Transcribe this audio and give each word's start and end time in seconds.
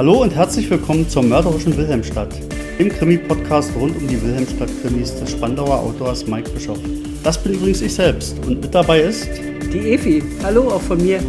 Hallo 0.00 0.22
und 0.22 0.34
herzlich 0.34 0.70
willkommen 0.70 1.06
zur 1.06 1.22
mörderischen 1.22 1.76
Wilhelmstadt, 1.76 2.34
dem 2.78 2.88
Krimi-Podcast 2.88 3.70
rund 3.76 3.94
um 3.98 4.08
die 4.08 4.18
Wilhelmstadt-Krimis 4.22 5.20
des 5.20 5.32
Spandauer 5.32 5.78
Autors 5.78 6.26
Mike 6.26 6.48
Bischoff. 6.52 6.78
Das 7.22 7.36
bin 7.42 7.52
übrigens 7.52 7.82
ich 7.82 7.92
selbst 7.92 8.38
und 8.46 8.62
mit 8.62 8.74
dabei 8.74 9.02
ist 9.02 9.28
die 9.70 9.92
Efi. 9.92 10.22
Hallo 10.42 10.68
auch 10.68 10.80
von 10.80 11.02
mir. 11.02 11.20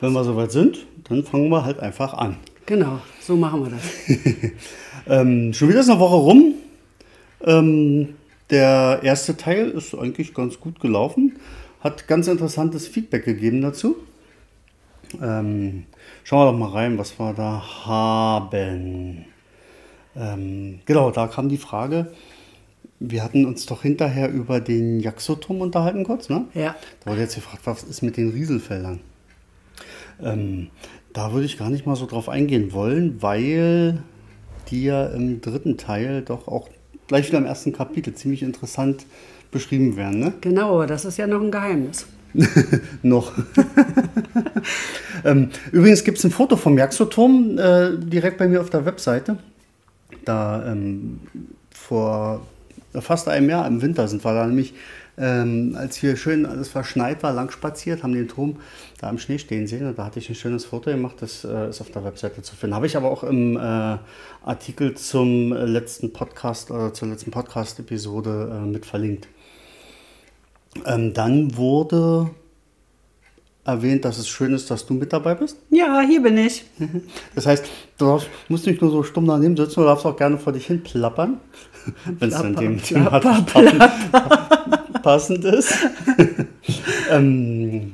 Wenn 0.00 0.12
wir 0.12 0.22
soweit 0.22 0.52
sind, 0.52 0.86
dann 1.08 1.24
fangen 1.24 1.48
wir 1.48 1.64
halt 1.64 1.80
einfach 1.80 2.14
an. 2.14 2.36
Genau, 2.64 3.00
so 3.20 3.34
machen 3.34 3.64
wir 3.64 3.70
das. 3.70 4.52
ähm, 5.08 5.52
schon 5.52 5.70
wieder 5.70 5.80
ist 5.80 5.90
eine 5.90 5.98
Woche 5.98 6.14
rum. 6.14 6.54
Ähm, 7.44 8.10
der 8.50 9.00
erste 9.02 9.36
Teil 9.36 9.70
ist 9.70 9.92
eigentlich 9.92 10.32
ganz 10.34 10.60
gut 10.60 10.78
gelaufen, 10.78 11.32
hat 11.80 12.06
ganz 12.06 12.28
interessantes 12.28 12.86
Feedback 12.86 13.24
gegeben 13.24 13.60
dazu. 13.60 13.96
Ähm, 15.20 15.84
schauen 16.24 16.46
wir 16.46 16.52
doch 16.52 16.58
mal 16.58 16.70
rein, 16.70 16.98
was 16.98 17.18
wir 17.18 17.32
da 17.32 17.62
haben. 17.84 19.24
Ähm, 20.16 20.80
genau, 20.84 21.10
da 21.10 21.26
kam 21.26 21.48
die 21.48 21.58
Frage, 21.58 22.12
wir 23.00 23.24
hatten 23.24 23.44
uns 23.44 23.66
doch 23.66 23.82
hinterher 23.82 24.30
über 24.30 24.60
den 24.60 25.00
Jaxoturm 25.00 25.60
unterhalten 25.60 26.04
kurz, 26.04 26.28
ne? 26.28 26.46
Ja. 26.54 26.76
Da 27.04 27.10
wurde 27.10 27.22
jetzt 27.22 27.34
gefragt, 27.34 27.62
was 27.64 27.82
ist 27.82 28.02
mit 28.02 28.16
den 28.16 28.30
Rieselfeldern? 28.30 29.00
Ähm, 30.22 30.68
da 31.12 31.32
würde 31.32 31.46
ich 31.46 31.58
gar 31.58 31.70
nicht 31.70 31.86
mal 31.86 31.96
so 31.96 32.06
drauf 32.06 32.28
eingehen 32.28 32.72
wollen, 32.72 33.20
weil 33.20 34.02
die 34.70 34.84
ja 34.84 35.06
im 35.06 35.40
dritten 35.40 35.76
Teil 35.76 36.22
doch 36.22 36.46
auch 36.48 36.68
gleich 37.08 37.28
wieder 37.28 37.38
im 37.38 37.46
ersten 37.46 37.72
Kapitel 37.72 38.14
ziemlich 38.14 38.42
interessant 38.42 39.04
beschrieben 39.50 39.96
werden. 39.96 40.20
Ne? 40.20 40.32
Genau, 40.40 40.74
aber 40.74 40.86
das 40.86 41.04
ist 41.04 41.18
ja 41.18 41.26
noch 41.26 41.42
ein 41.42 41.50
Geheimnis. 41.50 42.06
noch. 43.02 43.32
ähm, 45.24 45.50
übrigens 45.70 46.04
gibt 46.04 46.18
es 46.18 46.24
ein 46.24 46.30
Foto 46.30 46.56
vom 46.56 46.78
Jaxoturm 46.78 47.58
äh, 47.58 47.98
direkt 47.98 48.38
bei 48.38 48.48
mir 48.48 48.60
auf 48.60 48.70
der 48.70 48.84
Webseite. 48.84 49.36
Da 50.24 50.64
ähm, 50.66 51.20
vor 51.70 52.42
fast 53.00 53.28
einem 53.28 53.48
Jahr 53.48 53.66
im 53.66 53.80
Winter 53.82 54.06
sind 54.08 54.24
wir 54.24 54.34
da 54.34 54.46
nämlich, 54.46 54.74
ähm, 55.18 55.76
als 55.78 55.96
hier 55.96 56.16
schön 56.16 56.46
alles 56.46 56.68
verschneit 56.68 57.22
war, 57.22 57.32
lang 57.32 57.50
spaziert, 57.50 58.02
haben 58.02 58.12
den 58.12 58.28
Turm 58.28 58.56
da 59.00 59.10
im 59.10 59.18
Schnee 59.18 59.38
stehen 59.38 59.66
sehen. 59.66 59.86
Und 59.86 59.98
da 59.98 60.06
hatte 60.06 60.18
ich 60.18 60.28
ein 60.28 60.34
schönes 60.34 60.64
Foto 60.64 60.90
gemacht, 60.90 61.16
das 61.20 61.44
äh, 61.44 61.68
ist 61.68 61.80
auf 61.80 61.90
der 61.90 62.04
Webseite 62.04 62.42
zu 62.42 62.56
finden. 62.56 62.74
Habe 62.74 62.86
ich 62.86 62.96
aber 62.96 63.10
auch 63.10 63.22
im 63.22 63.56
äh, 63.56 63.98
Artikel 64.44 64.94
zum 64.94 65.52
letzten 65.52 66.12
Podcast 66.12 66.70
oder 66.70 66.94
zur 66.94 67.08
letzten 67.08 67.30
Podcast-Episode 67.30 68.62
äh, 68.62 68.66
mit 68.66 68.86
verlinkt. 68.86 69.28
Ähm, 70.86 71.12
dann 71.12 71.56
wurde 71.56 72.30
erwähnt, 73.64 74.04
dass 74.04 74.18
es 74.18 74.28
schön 74.28 74.52
ist, 74.54 74.70
dass 74.70 74.86
du 74.86 74.94
mit 74.94 75.12
dabei 75.12 75.34
bist. 75.34 75.56
Ja, 75.70 76.00
hier 76.00 76.22
bin 76.22 76.36
ich. 76.38 76.64
Das 77.34 77.46
heißt, 77.46 77.64
du 77.98 78.06
darfst, 78.06 78.28
musst 78.48 78.66
nicht 78.66 78.80
nur 78.80 78.90
so 78.90 79.02
stumm 79.02 79.26
daneben 79.26 79.56
sitzen, 79.56 79.80
du 79.80 79.86
darfst 79.86 80.04
auch 80.04 80.16
gerne 80.16 80.38
vor 80.38 80.52
dich 80.52 80.66
hin 80.66 80.82
plappern, 80.82 81.38
wenn 82.18 82.28
es 82.28 82.34
dann 82.34 82.56
dem 82.56 82.82
Thema 82.82 83.20
passend 85.02 85.44
ist. 85.44 85.74
ähm, 87.10 87.92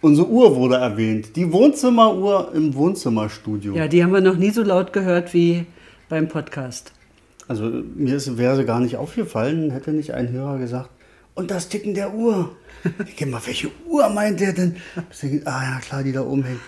unsere 0.00 0.28
Uhr 0.28 0.54
wurde 0.56 0.76
erwähnt, 0.76 1.36
die 1.36 1.52
Wohnzimmeruhr 1.52 2.52
im 2.54 2.74
Wohnzimmerstudio. 2.74 3.74
Ja, 3.74 3.88
die 3.88 4.02
haben 4.02 4.12
wir 4.12 4.20
noch 4.20 4.36
nie 4.36 4.50
so 4.50 4.62
laut 4.62 4.92
gehört 4.92 5.34
wie 5.34 5.66
beim 6.08 6.28
Podcast. 6.28 6.92
Also 7.48 7.64
mir 7.94 8.16
ist, 8.16 8.36
wäre 8.36 8.56
sie 8.56 8.64
gar 8.64 8.80
nicht 8.80 8.96
aufgefallen, 8.96 9.70
hätte 9.70 9.90
nicht 9.92 10.12
ein 10.14 10.30
Hörer 10.30 10.58
gesagt, 10.58 10.90
und 11.38 11.52
das 11.52 11.68
Ticken 11.68 11.94
der 11.94 12.14
Uhr. 12.14 12.56
Ich 13.06 13.14
denke 13.14 13.26
mal, 13.26 13.42
welche 13.46 13.70
Uhr 13.86 14.08
meint 14.08 14.40
der 14.40 14.52
denn? 14.52 14.74
Ah 15.44 15.62
ja, 15.62 15.78
klar, 15.80 16.02
die 16.02 16.10
da 16.10 16.22
oben 16.22 16.42
hängt. 16.42 16.60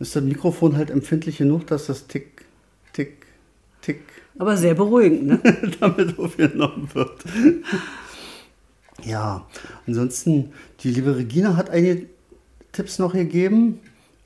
Ist 0.00 0.16
das 0.16 0.24
Mikrofon 0.24 0.76
halt 0.76 0.90
empfindlich 0.90 1.38
genug, 1.38 1.68
dass 1.68 1.86
das 1.86 2.08
Tick, 2.08 2.44
Tick, 2.92 3.24
Tick. 3.82 4.00
Aber 4.36 4.56
sehr 4.56 4.74
beruhigend, 4.74 5.26
ne? 5.26 5.40
damit 5.80 6.18
aufgenommen 6.18 6.88
wird. 6.92 7.24
ja, 9.04 9.46
ansonsten, 9.86 10.52
die 10.80 10.90
liebe 10.90 11.16
Regina 11.16 11.56
hat 11.56 11.70
einige 11.70 12.06
Tipps 12.72 12.98
noch 12.98 13.12
gegeben. 13.12 13.78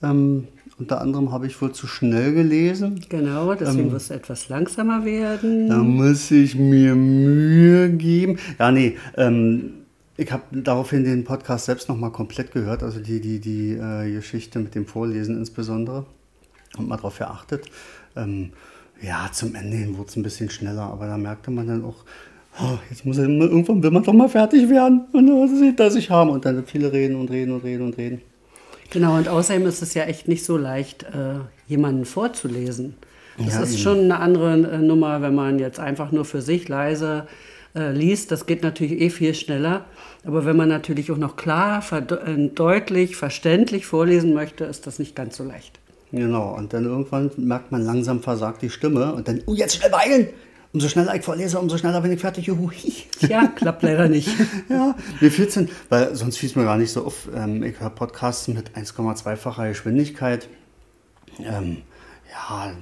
Ähm, 0.02 0.48
unter 0.78 1.02
anderem 1.02 1.30
habe 1.30 1.46
ich 1.46 1.60
wohl 1.60 1.72
zu 1.72 1.86
schnell 1.86 2.32
gelesen. 2.32 3.04
Genau, 3.10 3.54
deswegen 3.54 3.90
ähm, 3.90 3.98
du 3.98 4.14
etwas 4.14 4.48
langsamer 4.48 5.04
werden. 5.04 5.68
Da 5.68 5.76
muss 5.76 6.30
ich 6.30 6.54
mir 6.56 6.94
Mühe 6.94 7.90
geben. 7.90 8.38
Ja, 8.58 8.72
nee, 8.72 8.96
ähm, 9.18 9.79
ich 10.20 10.30
habe 10.32 10.44
daraufhin 10.52 11.04
den 11.04 11.24
Podcast 11.24 11.64
selbst 11.64 11.88
nochmal 11.88 12.12
komplett 12.12 12.52
gehört, 12.52 12.82
also 12.82 13.00
die, 13.00 13.20
die, 13.20 13.40
die 13.40 13.72
äh, 13.72 14.12
Geschichte 14.12 14.58
mit 14.58 14.74
dem 14.74 14.84
Vorlesen 14.84 15.36
insbesondere 15.38 16.04
und 16.76 16.88
mal 16.88 16.96
darauf 16.96 17.18
geachtet. 17.18 17.64
Ähm, 18.16 18.50
ja, 19.00 19.30
zum 19.32 19.54
Ende 19.54 19.78
hin 19.78 19.96
wurde 19.96 20.10
es 20.10 20.16
ein 20.16 20.22
bisschen 20.22 20.50
schneller, 20.50 20.82
aber 20.82 21.06
da 21.06 21.16
merkte 21.16 21.50
man 21.50 21.66
dann 21.66 21.84
auch, 21.84 22.04
oh, 22.60 22.78
jetzt 22.90 23.06
muss 23.06 23.16
er, 23.16 23.28
irgendwann 23.28 23.82
will 23.82 23.90
man 23.90 24.02
doch 24.02 24.12
mal 24.12 24.28
fertig 24.28 24.68
werden 24.68 25.06
und 25.12 25.26
das 25.26 25.58
sieht 25.58 25.80
das 25.80 25.96
ich 25.96 26.10
haben 26.10 26.28
und 26.28 26.44
dann 26.44 26.66
viele 26.66 26.92
reden 26.92 27.16
und 27.16 27.30
reden 27.30 27.52
und 27.52 27.64
reden 27.64 27.86
und 27.86 27.96
reden. 27.96 28.20
Genau, 28.90 29.16
und 29.16 29.26
außerdem 29.26 29.66
ist 29.66 29.80
es 29.80 29.94
ja 29.94 30.02
echt 30.04 30.28
nicht 30.28 30.44
so 30.44 30.58
leicht, 30.58 31.04
äh, 31.04 31.38
jemanden 31.66 32.04
vorzulesen. 32.04 32.94
Das 33.38 33.54
ja, 33.54 33.62
ist 33.62 33.72
eben. 33.72 33.82
schon 33.82 33.98
eine 34.00 34.18
andere 34.18 34.70
äh, 34.70 34.78
Nummer, 34.78 35.22
wenn 35.22 35.34
man 35.34 35.58
jetzt 35.58 35.80
einfach 35.80 36.12
nur 36.12 36.26
für 36.26 36.42
sich 36.42 36.68
leise 36.68 37.26
äh, 37.74 37.92
liest. 37.92 38.30
Das 38.30 38.46
geht 38.46 38.62
natürlich 38.62 39.00
eh 39.00 39.10
viel 39.10 39.34
schneller. 39.34 39.84
Aber 40.24 40.44
wenn 40.44 40.56
man 40.56 40.68
natürlich 40.68 41.10
auch 41.10 41.16
noch 41.16 41.36
klar, 41.36 41.82
äh, 41.92 42.48
deutlich, 42.48 43.16
verständlich 43.16 43.86
vorlesen 43.86 44.34
möchte, 44.34 44.64
ist 44.64 44.86
das 44.86 44.98
nicht 44.98 45.16
ganz 45.16 45.36
so 45.36 45.44
leicht. 45.44 45.78
Genau, 46.12 46.56
und 46.56 46.72
dann 46.72 46.84
irgendwann 46.84 47.30
merkt 47.36 47.70
man 47.70 47.82
langsam 47.82 48.20
versagt 48.20 48.62
die 48.62 48.70
Stimme 48.70 49.14
und 49.14 49.28
dann, 49.28 49.42
oh, 49.46 49.54
jetzt 49.54 49.76
schnell 49.76 49.90
beeilen! 49.90 50.28
Umso 50.72 50.88
schneller 50.88 51.16
ich 51.16 51.22
vorlese, 51.22 51.58
umso 51.58 51.78
schneller 51.78 52.00
bin 52.00 52.12
ich 52.12 52.20
fertig. 52.20 52.46
Juhu. 52.46 52.70
Ja, 53.28 53.48
klappt 53.48 53.82
leider 53.82 54.08
nicht. 54.08 54.28
ja, 54.68 54.94
mir 55.20 55.30
fehlt 55.30 55.54
es 55.54 55.68
weil 55.88 56.14
sonst 56.14 56.38
fiel 56.38 56.48
es 56.48 56.56
mir 56.56 56.64
gar 56.64 56.78
nicht 56.78 56.90
so 56.90 57.04
auf. 57.04 57.28
Ähm, 57.34 57.62
ich 57.62 57.80
höre 57.80 57.90
Podcasts 57.90 58.48
mit 58.48 58.70
1,2-facher 58.76 59.68
Geschwindigkeit. 59.68 60.48
Ähm, 61.38 61.78
ja, 62.30 62.72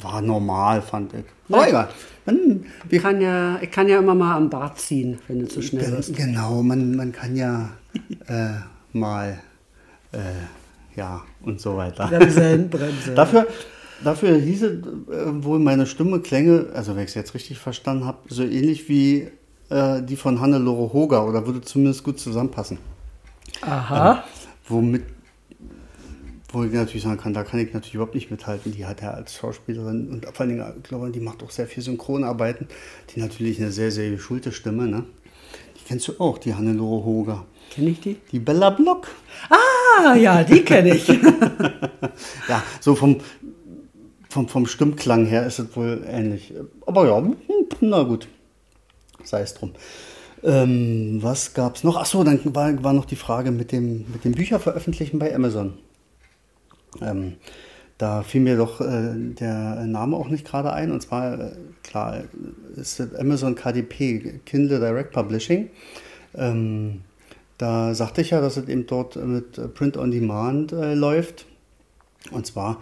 war 0.00 0.22
normal, 0.22 0.82
fand 0.82 1.14
ich. 1.14 1.24
Aber 1.48 1.68
egal. 1.68 1.88
Man, 2.24 2.64
ich, 2.88 3.02
kann 3.02 3.20
ja, 3.20 3.58
ich 3.60 3.70
kann 3.70 3.88
ja 3.88 3.98
immer 3.98 4.14
mal 4.14 4.36
am 4.36 4.48
Bart 4.48 4.80
ziehen, 4.80 5.18
wenn 5.28 5.40
du 5.40 5.48
zu 5.48 5.62
schnell 5.62 5.90
bist. 5.92 6.16
Genau, 6.16 6.62
man, 6.62 6.96
man 6.96 7.12
kann 7.12 7.36
ja 7.36 7.70
äh, 8.26 8.54
mal, 8.92 9.38
äh, 10.12 10.18
ja, 10.96 11.22
und 11.42 11.60
so 11.60 11.76
weiter. 11.76 12.06
Bremsen, 12.06 12.70
bremsen. 12.70 13.14
dafür, 13.14 13.46
dafür 14.02 14.36
hieße 14.36 14.82
äh, 15.10 15.44
wohl 15.44 15.58
meine 15.58 15.86
Stimme 15.86 16.20
Klänge, 16.20 16.66
also 16.74 16.96
wenn 16.96 17.02
ich 17.02 17.10
es 17.10 17.14
jetzt 17.14 17.34
richtig 17.34 17.58
verstanden 17.58 18.06
habe, 18.06 18.18
so 18.28 18.42
ähnlich 18.42 18.88
wie 18.88 19.28
äh, 19.68 20.02
die 20.02 20.16
von 20.16 20.40
Hannelore 20.40 20.92
Hoger 20.92 21.26
oder 21.26 21.46
würde 21.46 21.60
zumindest 21.60 22.04
gut 22.04 22.18
zusammenpassen. 22.18 22.78
Aha. 23.60 24.12
Ähm, 24.12 24.18
womit 24.68 25.02
wo 26.54 26.64
ich 26.64 26.72
natürlich 26.72 27.02
sagen 27.02 27.18
kann, 27.18 27.34
da 27.34 27.42
kann 27.42 27.60
ich 27.60 27.72
natürlich 27.72 27.94
überhaupt 27.94 28.14
nicht 28.14 28.30
mithalten. 28.30 28.72
Die 28.72 28.86
hat 28.86 29.02
ja 29.02 29.10
als 29.10 29.34
Schauspielerin 29.34 30.08
und 30.08 30.24
vor 30.24 30.40
allen 30.40 30.50
Dingen, 30.50 30.72
ich 30.76 30.88
glaube, 30.88 31.10
die 31.10 31.20
macht 31.20 31.42
auch 31.42 31.50
sehr 31.50 31.66
viel 31.66 31.82
Synchronarbeiten. 31.82 32.68
Die 33.14 33.20
natürlich 33.20 33.60
eine 33.60 33.72
sehr, 33.72 33.90
sehr 33.90 34.10
geschulte 34.10 34.52
Stimme, 34.52 34.86
ne? 34.86 35.04
Die 35.76 35.84
kennst 35.86 36.08
du 36.08 36.12
auch, 36.18 36.38
die 36.38 36.54
Hannelore 36.54 37.04
Hoger. 37.04 37.46
Kenne 37.70 37.90
ich 37.90 38.00
die? 38.00 38.16
Die 38.30 38.38
Bella 38.38 38.70
Block. 38.70 39.08
Ah, 39.50 40.14
ja, 40.14 40.44
die 40.44 40.62
kenne 40.62 40.94
ich. 40.94 41.08
ja, 42.48 42.62
so 42.80 42.94
vom, 42.94 43.20
vom, 44.28 44.48
vom 44.48 44.66
Stimmklang 44.66 45.26
her 45.26 45.46
ist 45.46 45.58
es 45.58 45.76
wohl 45.76 46.04
ähnlich. 46.08 46.54
Aber 46.86 47.06
ja, 47.06 47.22
na 47.80 48.02
gut. 48.02 48.28
Sei 49.24 49.40
es 49.40 49.54
drum. 49.54 49.72
Ähm, 50.42 51.18
was 51.22 51.54
gab 51.54 51.76
es 51.76 51.84
noch? 51.84 51.96
Achso, 51.96 52.22
dann 52.22 52.38
war, 52.54 52.84
war 52.84 52.92
noch 52.92 53.06
die 53.06 53.16
Frage 53.16 53.50
mit 53.50 53.72
dem, 53.72 54.04
mit 54.12 54.24
dem 54.24 54.32
Bücherveröffentlichen 54.32 55.18
bei 55.18 55.34
Amazon. 55.34 55.78
Ähm, 57.00 57.34
da 57.98 58.22
fiel 58.22 58.40
mir 58.40 58.56
doch 58.56 58.80
äh, 58.80 59.14
der 59.14 59.84
Name 59.86 60.16
auch 60.16 60.28
nicht 60.28 60.46
gerade 60.46 60.72
ein. 60.72 60.90
Und 60.90 61.00
zwar, 61.00 61.38
äh, 61.38 61.52
klar, 61.82 62.24
ist 62.76 63.00
Amazon 63.18 63.54
KDP, 63.54 64.40
Kindle 64.44 64.80
Direct 64.80 65.12
Publishing. 65.12 65.70
Ähm, 66.34 67.02
da 67.58 67.94
sagte 67.94 68.20
ich 68.20 68.30
ja, 68.30 68.40
dass 68.40 68.56
es 68.56 68.68
eben 68.68 68.86
dort 68.86 69.16
mit 69.16 69.74
Print 69.74 69.96
on 69.96 70.10
Demand 70.10 70.72
äh, 70.72 70.94
läuft. 70.94 71.46
Und 72.32 72.46
zwar 72.46 72.80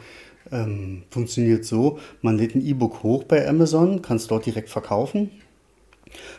ähm, 0.50 1.02
funktioniert 1.10 1.64
so, 1.64 1.98
man 2.22 2.38
lädt 2.38 2.54
ein 2.54 2.64
E-Book 2.64 3.02
hoch 3.02 3.24
bei 3.24 3.46
Amazon, 3.46 4.00
kann 4.00 4.16
es 4.16 4.28
dort 4.28 4.46
direkt 4.46 4.70
verkaufen. 4.70 5.30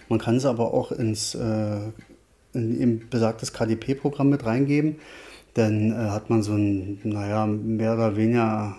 Man 0.10 0.20
kann 0.20 0.38
es 0.38 0.46
aber 0.46 0.74
auch 0.74 0.92
ins 0.92 1.36
äh, 1.36 1.92
in 2.54 3.10
besagtes 3.10 3.54
KDP-Programm 3.54 4.30
mit 4.30 4.46
reingeben 4.46 4.98
dann 5.54 5.92
äh, 5.92 5.96
hat 6.10 6.30
man 6.30 6.44
so 6.44 6.54
einen, 6.54 7.00
naja, 7.04 7.46
mehr 7.46 7.94
oder 7.94 8.16
weniger 8.16 8.78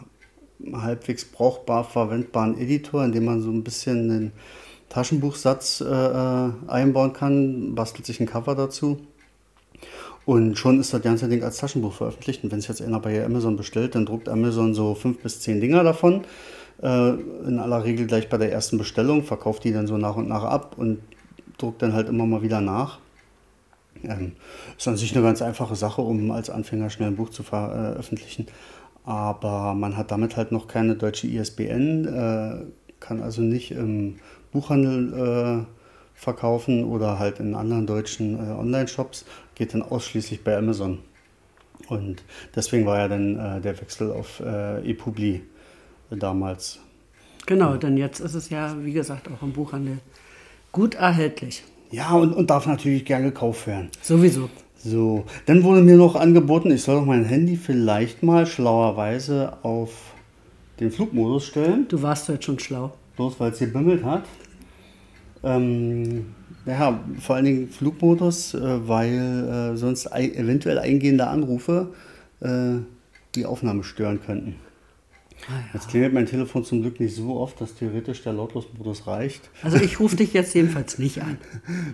halbwegs 0.72 1.24
brauchbar 1.24 1.84
verwendbaren 1.84 2.58
Editor, 2.58 3.04
in 3.04 3.12
dem 3.12 3.24
man 3.24 3.42
so 3.42 3.50
ein 3.50 3.64
bisschen 3.64 4.08
den 4.08 4.32
Taschenbuchsatz 4.88 5.80
äh, 5.80 5.84
äh 5.84 6.50
einbauen 6.68 7.12
kann, 7.12 7.74
bastelt 7.74 8.06
sich 8.06 8.20
ein 8.20 8.26
Cover 8.26 8.54
dazu. 8.54 8.98
Und 10.26 10.56
schon 10.56 10.80
ist 10.80 10.94
das 10.94 11.02
ganze 11.02 11.28
Ding 11.28 11.42
als 11.42 11.58
Taschenbuch 11.58 11.92
veröffentlicht. 11.92 12.44
Und 12.44 12.52
wenn 12.52 12.58
es 12.58 12.68
jetzt 12.68 12.80
einer 12.80 13.00
bei 13.00 13.24
Amazon 13.24 13.56
bestellt, 13.56 13.94
dann 13.94 14.06
druckt 14.06 14.28
Amazon 14.28 14.74
so 14.74 14.94
fünf 14.94 15.18
bis 15.18 15.40
zehn 15.40 15.60
Dinger 15.60 15.84
davon. 15.84 16.22
Äh, 16.82 17.10
in 17.46 17.58
aller 17.58 17.84
Regel 17.84 18.06
gleich 18.06 18.28
bei 18.28 18.38
der 18.38 18.50
ersten 18.50 18.78
Bestellung, 18.78 19.22
verkauft 19.22 19.64
die 19.64 19.72
dann 19.72 19.86
so 19.86 19.98
nach 19.98 20.16
und 20.16 20.28
nach 20.28 20.44
ab 20.44 20.76
und 20.78 21.00
druckt 21.58 21.82
dann 21.82 21.92
halt 21.92 22.08
immer 22.08 22.26
mal 22.26 22.42
wieder 22.42 22.60
nach. 22.60 22.98
Ähm, 24.08 24.32
ist 24.76 24.88
an 24.88 24.96
sich 24.96 25.14
eine 25.14 25.24
ganz 25.24 25.42
einfache 25.42 25.76
Sache, 25.76 26.02
um 26.02 26.30
als 26.30 26.50
Anfänger 26.50 26.90
schnell 26.90 27.08
ein 27.08 27.16
Buch 27.16 27.30
zu 27.30 27.42
veröffentlichen. 27.42 28.46
Aber 29.04 29.74
man 29.74 29.96
hat 29.96 30.10
damit 30.10 30.36
halt 30.36 30.52
noch 30.52 30.66
keine 30.66 30.96
deutsche 30.96 31.26
ISBN, 31.26 32.06
äh, 32.06 32.64
kann 33.00 33.22
also 33.22 33.42
nicht 33.42 33.70
im 33.72 34.16
Buchhandel 34.52 35.64
äh, 35.64 35.64
verkaufen 36.14 36.84
oder 36.84 37.18
halt 37.18 37.40
in 37.40 37.54
anderen 37.54 37.86
deutschen 37.86 38.36
äh, 38.36 38.52
Online-Shops, 38.52 39.26
geht 39.54 39.74
dann 39.74 39.82
ausschließlich 39.82 40.42
bei 40.42 40.56
Amazon. 40.56 41.00
Und 41.88 42.22
deswegen 42.54 42.86
war 42.86 42.98
ja 42.98 43.08
dann 43.08 43.38
äh, 43.38 43.60
der 43.60 43.78
Wechsel 43.80 44.10
auf 44.10 44.40
äh, 44.40 44.90
ePubli 44.90 45.42
damals. 46.10 46.78
Genau, 47.46 47.76
denn 47.76 47.98
jetzt 47.98 48.20
ist 48.20 48.34
es 48.34 48.48
ja, 48.48 48.74
wie 48.82 48.92
gesagt, 48.92 49.28
auch 49.28 49.42
im 49.42 49.52
Buchhandel 49.52 49.98
gut 50.72 50.94
erhältlich. 50.94 51.62
Ja, 51.90 52.12
und, 52.12 52.32
und 52.32 52.50
darf 52.50 52.66
natürlich 52.66 53.04
gern 53.04 53.22
gekauft 53.22 53.66
werden. 53.66 53.90
Sowieso. 54.02 54.48
So, 54.76 55.24
dann 55.46 55.62
wurde 55.62 55.80
mir 55.80 55.96
noch 55.96 56.14
angeboten, 56.14 56.70
ich 56.70 56.82
soll 56.82 56.96
doch 56.96 57.06
mein 57.06 57.24
Handy 57.24 57.56
vielleicht 57.56 58.22
mal 58.22 58.46
schlauerweise 58.46 59.56
auf 59.62 60.12
den 60.80 60.90
Flugmodus 60.90 61.46
stellen. 61.46 61.86
Du 61.88 62.02
warst 62.02 62.28
jetzt 62.28 62.44
schon 62.44 62.58
schlau. 62.58 62.92
Bloß 63.16 63.38
weil 63.38 63.52
es 63.52 63.58
hier 63.58 63.72
bimmelt 63.72 64.04
hat. 64.04 64.24
Ähm, 65.42 66.26
ja, 66.66 67.00
vor 67.20 67.36
allen 67.36 67.44
Dingen 67.44 67.68
Flugmodus, 67.68 68.54
äh, 68.54 68.88
weil 68.88 69.72
äh, 69.74 69.76
sonst 69.76 70.06
ein, 70.08 70.34
eventuell 70.34 70.78
eingehende 70.78 71.26
Anrufe 71.26 71.92
äh, 72.40 72.78
die 73.34 73.46
Aufnahme 73.46 73.84
stören 73.84 74.20
könnten. 74.20 74.56
Ah, 75.48 75.52
ja. 75.52 75.64
Jetzt 75.74 75.88
klingelt 75.88 76.14
mein 76.14 76.26
Telefon 76.26 76.64
zum 76.64 76.82
Glück 76.82 77.00
nicht 77.00 77.14
so 77.14 77.36
oft, 77.36 77.60
dass 77.60 77.74
theoretisch 77.74 78.22
der 78.22 78.32
Lautlosmodus 78.32 79.06
reicht. 79.06 79.50
Also 79.62 79.76
ich 79.76 80.00
rufe 80.00 80.16
dich 80.16 80.32
jetzt 80.32 80.54
jedenfalls 80.54 80.98
nicht 80.98 81.20
an. 81.22 81.38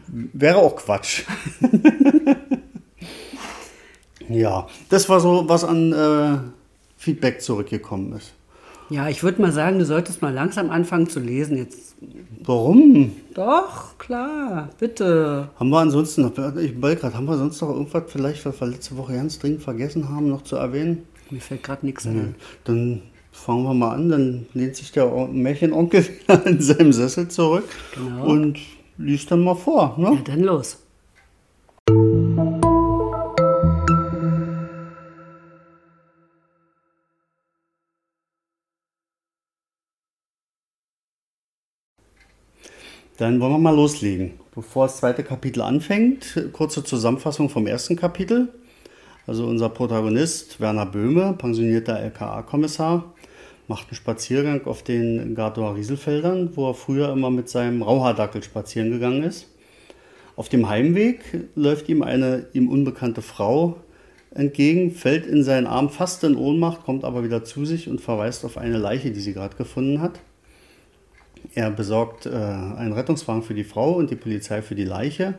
Wäre 0.32 0.58
auch 0.58 0.76
Quatsch. 0.76 1.24
ja, 4.28 4.68
das 4.88 5.08
war 5.08 5.20
so, 5.20 5.48
was 5.48 5.64
an 5.64 5.92
äh, 5.92 6.38
Feedback 6.96 7.42
zurückgekommen 7.42 8.12
ist. 8.12 8.34
Ja, 8.90 9.08
ich 9.08 9.22
würde 9.22 9.40
mal 9.40 9.52
sagen, 9.52 9.78
du 9.78 9.84
solltest 9.84 10.20
mal 10.20 10.34
langsam 10.34 10.68
anfangen 10.70 11.08
zu 11.08 11.20
lesen 11.20 11.56
jetzt. 11.56 11.94
Warum? 12.42 13.12
Doch, 13.34 13.96
klar, 13.98 14.70
bitte. 14.80 15.48
Haben 15.54 15.70
wir 15.70 15.78
ansonsten 15.78 16.22
noch, 16.22 16.36
ich 16.56 16.80
gerade, 16.80 17.14
haben 17.14 17.26
wir 17.26 17.38
sonst 17.38 17.60
noch 17.60 17.70
irgendwas 17.70 18.04
vielleicht, 18.08 18.44
was 18.44 18.60
wir 18.60 18.66
letzte 18.66 18.96
Woche 18.96 19.14
ganz 19.14 19.38
dringend 19.38 19.62
vergessen 19.62 20.08
haben, 20.08 20.28
noch 20.28 20.42
zu 20.42 20.56
erwähnen? 20.56 21.04
Mir 21.30 21.40
fällt 21.40 21.62
gerade 21.62 21.86
nichts 21.86 22.04
ein. 22.04 22.34
Dann 22.64 23.02
fangen 23.40 23.64
wir 23.64 23.74
mal 23.74 23.94
an, 23.94 24.10
dann 24.10 24.46
lehnt 24.52 24.76
sich 24.76 24.92
der 24.92 25.06
Märchenonkel 25.28 26.06
wieder 26.20 26.46
in 26.46 26.60
seinem 26.60 26.92
Sessel 26.92 27.28
zurück 27.28 27.68
genau. 27.94 28.26
und 28.26 28.58
liest 28.98 29.30
dann 29.30 29.40
mal 29.40 29.54
vor. 29.54 29.96
Ne? 29.98 30.12
Ja, 30.14 30.20
dann 30.24 30.40
los. 30.40 30.78
Dann 43.16 43.38
wollen 43.38 43.52
wir 43.52 43.58
mal 43.58 43.74
loslegen. 43.74 44.32
Bevor 44.54 44.86
das 44.86 44.98
zweite 44.98 45.22
Kapitel 45.22 45.60
anfängt, 45.60 46.48
kurze 46.52 46.82
Zusammenfassung 46.82 47.50
vom 47.50 47.66
ersten 47.66 47.96
Kapitel. 47.96 48.48
Also 49.26 49.46
unser 49.46 49.68
Protagonist 49.68 50.58
Werner 50.58 50.86
Böhme, 50.86 51.34
pensionierter 51.34 52.00
LKA-Kommissar, 52.00 53.12
macht 53.70 53.86
einen 53.86 53.94
Spaziergang 53.94 54.66
auf 54.66 54.82
den 54.82 55.36
Gardauer 55.36 55.76
Rieselfeldern, 55.76 56.56
wo 56.56 56.68
er 56.68 56.74
früher 56.74 57.12
immer 57.12 57.30
mit 57.30 57.48
seinem 57.48 57.82
Rauhaardackel 57.82 58.42
spazieren 58.42 58.90
gegangen 58.90 59.22
ist. 59.22 59.46
Auf 60.34 60.48
dem 60.48 60.68
Heimweg 60.68 61.20
läuft 61.54 61.88
ihm 61.88 62.02
eine 62.02 62.48
ihm 62.52 62.68
unbekannte 62.68 63.22
Frau 63.22 63.76
entgegen, 64.34 64.90
fällt 64.90 65.24
in 65.24 65.44
seinen 65.44 65.68
Arm 65.68 65.88
fast 65.88 66.24
in 66.24 66.34
Ohnmacht, 66.34 66.84
kommt 66.84 67.04
aber 67.04 67.22
wieder 67.22 67.44
zu 67.44 67.64
sich 67.64 67.88
und 67.88 68.00
verweist 68.00 68.44
auf 68.44 68.58
eine 68.58 68.76
Leiche, 68.76 69.12
die 69.12 69.20
sie 69.20 69.34
gerade 69.34 69.54
gefunden 69.54 70.00
hat. 70.00 70.18
Er 71.54 71.70
besorgt 71.70 72.26
äh, 72.26 72.30
einen 72.30 72.92
Rettungswagen 72.92 73.44
für 73.44 73.54
die 73.54 73.62
Frau 73.62 73.92
und 73.92 74.10
die 74.10 74.16
Polizei 74.16 74.62
für 74.62 74.74
die 74.74 74.84
Leiche, 74.84 75.38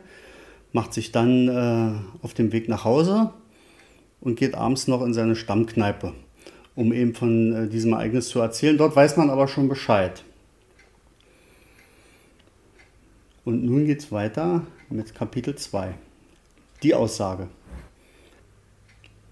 macht 0.72 0.94
sich 0.94 1.12
dann 1.12 1.48
äh, 1.48 2.24
auf 2.24 2.32
dem 2.32 2.50
Weg 2.52 2.70
nach 2.70 2.86
Hause 2.86 3.34
und 4.22 4.36
geht 4.36 4.54
abends 4.54 4.88
noch 4.88 5.02
in 5.02 5.12
seine 5.12 5.36
Stammkneipe, 5.36 6.14
um 6.74 6.92
eben 6.92 7.14
von 7.14 7.54
äh, 7.54 7.68
diesem 7.68 7.92
Ereignis 7.92 8.28
zu 8.28 8.40
erzählen. 8.40 8.78
Dort 8.78 8.96
weiß 8.96 9.16
man 9.16 9.30
aber 9.30 9.48
schon 9.48 9.68
Bescheid. 9.68 10.24
Und 13.44 13.64
nun 13.64 13.86
geht 13.86 14.00
es 14.00 14.12
weiter 14.12 14.66
mit 14.88 15.14
Kapitel 15.14 15.56
2. 15.56 15.94
Die 16.82 16.94
Aussage. 16.94 17.48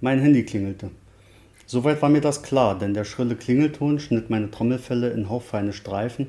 Mein 0.01 0.19
Handy 0.19 0.45
klingelte. 0.45 0.91
Soweit 1.67 2.03
war 2.03 2.09
mir 2.09 2.21
das 2.21 2.43
klar, 2.43 2.77
denn 2.77 2.95
der 2.95 3.05
schrille 3.05 3.37
Klingelton 3.37 4.01
schnitt 4.01 4.29
meine 4.29 4.51
Trommelfelle 4.51 5.11
in 5.11 5.29
hauchfeine 5.29 5.73
Streifen 5.73 6.27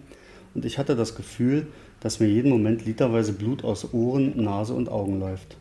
und 0.54 0.66
ich 0.66 0.78
hatte 0.78 0.96
das 0.96 1.16
Gefühl, 1.16 1.68
dass 2.00 2.20
mir 2.20 2.28
jeden 2.28 2.52
Moment 2.52 2.86
literweise 2.86 3.34
Blut 3.34 3.64
aus 3.64 3.94
Ohren, 3.94 4.44
Nase 4.44 4.74
und 4.74 4.90
Augen 4.90 5.20
läuft. 5.20 5.58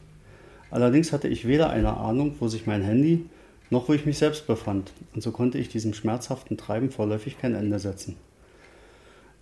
Allerdings 0.71 1.13
hatte 1.13 1.29
ich 1.29 1.49
weder 1.49 1.71
eine 1.71 1.97
Ahnung, 1.97 2.35
wo 2.41 2.49
sich 2.49 2.67
mein 2.67 2.83
Handy, 2.83 3.25
noch 3.71 3.89
wo 3.89 3.93
ich 3.93 4.05
mich 4.05 4.19
selbst 4.19 4.47
befand, 4.47 4.93
und 5.15 5.23
so 5.23 5.31
konnte 5.31 5.59
ich 5.59 5.69
diesem 5.69 5.95
schmerzhaften 5.95 6.57
Treiben 6.57 6.91
vorläufig 6.91 7.39
kein 7.39 7.55
Ende 7.55 7.79
setzen. 7.79 8.17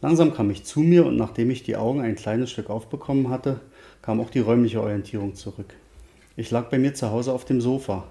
Langsam 0.01 0.33
kam 0.33 0.51
ich 0.51 0.65
zu 0.65 0.81
mir 0.81 1.07
und 1.07 1.17
nachdem 1.17 1.51
ich 1.51 1.65
die 1.65 1.77
Augen 1.77 2.01
ein 2.01 2.15
kleines 2.15 2.51
Stück 2.51 2.71
aufbekommen 2.71 3.31
hatte, 3.31 3.61
kam 4.01 4.21
auch 4.21 4.31
die 4.31 4.39
räumliche 4.39 4.81
Orientierung 4.81 5.35
zurück. 5.35 5.75
Ich 6.37 6.53
lag 6.53 6.71
bei 6.71 6.79
mir 6.79 6.95
zu 6.95 7.11
Hause 7.11 7.33
auf 7.33 7.45
dem 7.45 7.61
Sofa. 7.61 8.07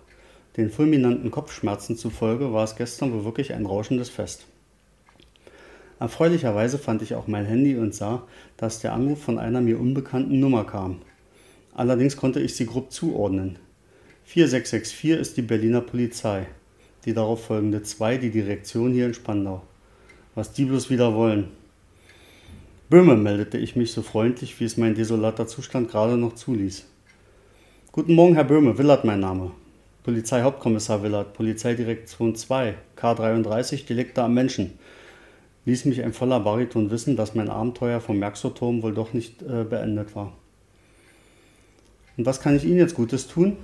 Den 0.58 0.70
fulminanten 0.70 1.32
Kopfschmerzen 1.32 1.96
zufolge 1.96 2.52
war 2.52 2.66
es 2.66 2.76
gestern 2.76 3.14
wohl 3.14 3.24
wirklich 3.24 3.54
ein 3.54 3.66
rauschendes 3.66 4.10
Fest. 4.10 4.48
Erfreulicherweise 6.00 6.78
fand 6.78 7.02
ich 7.02 7.16
auch 7.16 7.28
mein 7.28 7.46
Handy 7.46 7.78
und 7.78 7.96
sah, 7.96 8.24
dass 8.58 8.80
der 8.80 8.94
Anruf 8.94 9.24
von 9.24 9.40
einer 9.40 9.62
mir 9.62 9.80
unbekannten 9.80 10.40
Nummer 10.40 10.66
kam. 10.66 11.02
Allerdings 11.74 12.18
konnte 12.18 12.40
ich 12.40 12.56
sie 12.56 12.66
grob 12.66 12.92
zuordnen. 12.92 13.58
4664 14.28 15.12
ist 15.12 15.38
die 15.38 15.42
Berliner 15.42 15.80
Polizei. 15.80 16.48
Die 17.06 17.14
darauf 17.14 17.46
folgende 17.46 17.82
2 17.82 18.18
die 18.18 18.30
Direktion 18.30 18.92
hier 18.92 19.06
in 19.06 19.14
Spandau. 19.14 19.62
Was 20.36 20.52
die 20.52 20.66
bloß 20.66 20.90
wieder 20.90 21.16
wollen. 21.16 21.48
Böhme, 22.90 23.16
meldete 23.16 23.58
ich 23.58 23.78
mich 23.78 23.94
so 23.94 24.02
freundlich, 24.02 24.60
wie 24.60 24.66
es 24.66 24.76
mein 24.76 24.96
desolater 24.96 25.48
Zustand 25.48 25.90
gerade 25.90 26.18
noch 26.18 26.36
zuließ. 26.36 26.86
Guten 27.94 28.16
Morgen, 28.16 28.36
Herr 28.36 28.44
Böhme, 28.44 28.78
Willard 28.78 29.06
mein 29.06 29.22
Name. 29.22 29.52
Polizeihauptkommissar 30.04 31.04
Willard, 31.04 31.34
Polizeidirektion 31.34 32.36
2, 32.36 32.76
K33, 32.98 33.86
Delikte 33.86 34.24
am 34.24 34.34
Menschen 34.34 34.74
ließ 35.64 35.86
mich 35.86 36.04
ein 36.04 36.12
voller 36.12 36.42
Bariton 36.42 36.92
wissen, 36.92 37.16
dass 37.16 37.34
mein 37.34 37.50
Abenteuer 37.50 38.02
vom 38.02 38.20
Merxow-Turm 38.20 38.84
wohl 38.84 38.94
doch 38.94 39.14
nicht 39.14 39.42
äh, 39.42 39.64
beendet 39.64 40.16
war. 40.18 40.34
Und 42.18 42.26
was 42.26 42.42
kann 42.42 42.58
ich 42.58 42.66
Ihnen 42.66 42.78
jetzt 42.78 42.96
Gutes 42.96 43.28
tun? 43.28 43.56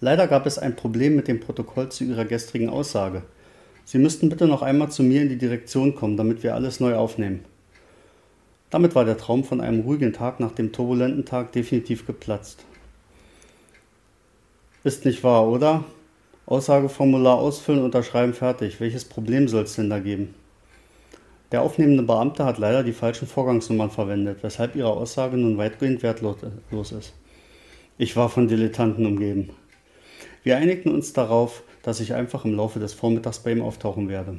Leider 0.00 0.26
gab 0.26 0.46
es 0.46 0.58
ein 0.58 0.76
Problem 0.76 1.16
mit 1.16 1.26
dem 1.26 1.40
Protokoll 1.40 1.88
zu 1.90 2.04
Ihrer 2.04 2.26
gestrigen 2.26 2.68
Aussage. 2.68 3.22
Sie 3.84 3.98
müssten 3.98 4.28
bitte 4.28 4.46
noch 4.46 4.62
einmal 4.62 4.90
zu 4.90 5.02
mir 5.02 5.22
in 5.22 5.28
die 5.28 5.38
Direktion 5.38 5.94
kommen, 5.94 6.16
damit 6.16 6.42
wir 6.42 6.54
alles 6.54 6.80
neu 6.80 6.96
aufnehmen. 6.96 7.44
Damit 8.68 8.94
war 8.94 9.04
der 9.04 9.16
Traum 9.16 9.44
von 9.44 9.60
einem 9.60 9.80
ruhigen 9.80 10.12
Tag 10.12 10.40
nach 10.40 10.52
dem 10.52 10.72
turbulenten 10.72 11.24
Tag 11.24 11.52
definitiv 11.52 12.06
geplatzt. 12.06 12.64
Ist 14.84 15.04
nicht 15.04 15.24
wahr, 15.24 15.46
oder? 15.48 15.84
Aussageformular 16.46 17.38
ausfüllen, 17.38 17.82
unterschreiben, 17.82 18.34
fertig. 18.34 18.80
Welches 18.80 19.04
Problem 19.04 19.48
soll 19.48 19.64
es 19.64 19.76
denn 19.76 19.88
da 19.88 19.98
geben? 19.98 20.34
Der 21.52 21.62
aufnehmende 21.62 22.02
Beamte 22.02 22.44
hat 22.44 22.58
leider 22.58 22.82
die 22.82 22.92
falschen 22.92 23.26
Vorgangsnummern 23.26 23.90
verwendet, 23.90 24.38
weshalb 24.42 24.76
Ihre 24.76 24.90
Aussage 24.90 25.36
nun 25.36 25.58
weitgehend 25.58 26.02
wertlos 26.02 26.92
ist. 26.92 27.14
Ich 27.98 28.16
war 28.16 28.28
von 28.28 28.48
Dilettanten 28.48 29.06
umgeben. 29.06 29.50
Wir 30.46 30.58
einigten 30.58 30.94
uns 30.94 31.12
darauf, 31.12 31.64
dass 31.82 31.98
ich 31.98 32.14
einfach 32.14 32.44
im 32.44 32.54
Laufe 32.54 32.78
des 32.78 32.92
Vormittags 32.92 33.40
bei 33.40 33.50
ihm 33.50 33.62
auftauchen 33.62 34.08
werde. 34.08 34.38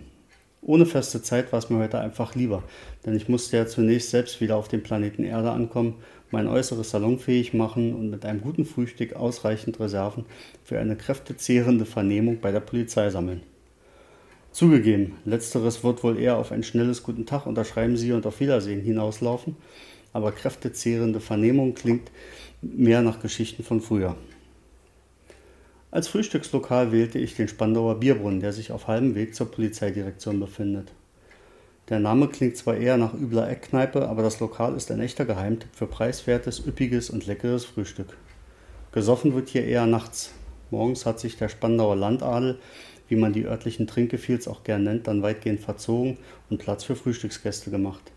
Ohne 0.62 0.86
feste 0.86 1.22
Zeit 1.22 1.52
war 1.52 1.60
es 1.60 1.70
mir 1.70 1.80
heute 1.80 2.00
einfach 2.00 2.34
lieber, 2.34 2.64
denn 3.06 3.14
ich 3.14 3.28
musste 3.28 3.58
ja 3.58 3.68
zunächst 3.68 4.12
selbst 4.12 4.40
wieder 4.40 4.56
auf 4.56 4.70
dem 4.70 4.84
Planeten 4.84 5.26
Erde 5.26 5.52
ankommen, 5.52 5.96
mein 6.32 6.48
Äußeres 6.48 6.92
salonfähig 6.92 7.54
machen 7.54 7.94
und 7.94 8.10
mit 8.10 8.24
einem 8.24 8.40
guten 8.40 8.64
Frühstück 8.64 9.18
ausreichend 9.18 9.82
Reserven 9.82 10.24
für 10.64 10.80
eine 10.80 10.96
kräftezehrende 10.96 11.86
Vernehmung 11.86 12.40
bei 12.40 12.54
der 12.54 12.62
Polizei 12.62 13.10
sammeln. 13.10 13.42
Zugegeben, 14.54 15.18
letzteres 15.26 15.84
wird 15.84 16.06
wohl 16.06 16.18
eher 16.18 16.38
auf 16.38 16.54
ein 16.54 16.64
schnelles 16.64 17.04
Guten 17.04 17.26
Tag, 17.26 17.46
unterschreiben 17.46 17.98
Sie 17.98 18.14
und 18.14 18.26
auf 18.26 18.40
Wiedersehen 18.40 18.80
hinauslaufen, 18.80 19.58
aber 20.14 20.32
kräftezehrende 20.32 21.20
Vernehmung 21.20 21.74
klingt 21.74 22.12
mehr 22.62 23.02
nach 23.02 23.20
Geschichten 23.20 23.66
von 23.66 23.82
früher. 23.82 24.16
Als 25.90 26.10
Frühstückslokal 26.10 26.92
wählte 26.92 27.18
ich 27.18 27.36
den 27.36 27.48
Spandauer 27.48 28.00
Bierbrunnen, 28.00 28.42
der 28.42 28.52
sich 28.52 28.74
auf 28.74 28.88
halbem 28.88 29.16
Weg 29.16 29.34
zur 29.34 29.50
Polizeidirektion 29.50 30.38
befindet. 30.38 30.92
Der 31.88 32.02
Name 32.02 32.28
klingt 32.28 32.58
zwar 32.58 32.76
eher 32.76 32.98
nach 32.98 33.14
übler 33.14 33.50
Eckkneipe, 33.50 34.10
aber 34.10 34.22
das 34.22 34.42
Lokal 34.42 34.76
ist 34.76 34.92
ein 34.92 35.00
echter 35.00 35.24
Geheimtipp 35.24 35.70
für 35.74 35.88
preiswertes, 35.88 36.60
üppiges 36.68 37.10
und 37.10 37.26
leckeres 37.26 37.64
Frühstück. 37.64 38.18
Gesoffen 38.92 39.34
wird 39.34 39.48
hier 39.48 39.64
eher 39.64 39.86
nachts. 39.86 40.34
Morgens 40.72 41.06
hat 41.06 41.22
sich 41.22 41.38
der 41.38 41.48
Spandauer 41.48 41.96
Landadel, 41.96 42.60
wie 43.08 43.16
man 43.16 43.32
die 43.32 43.46
örtlichen 43.46 43.88
Trinkgefiels 43.88 44.50
auch 44.50 44.66
gern 44.66 44.84
nennt, 44.84 45.08
dann 45.08 45.22
weitgehend 45.22 45.62
verzogen 45.62 46.18
und 46.50 46.58
Platz 46.58 46.84
für 46.84 46.98
Frühstücksgäste 46.98 47.72
gemacht. 47.72 48.12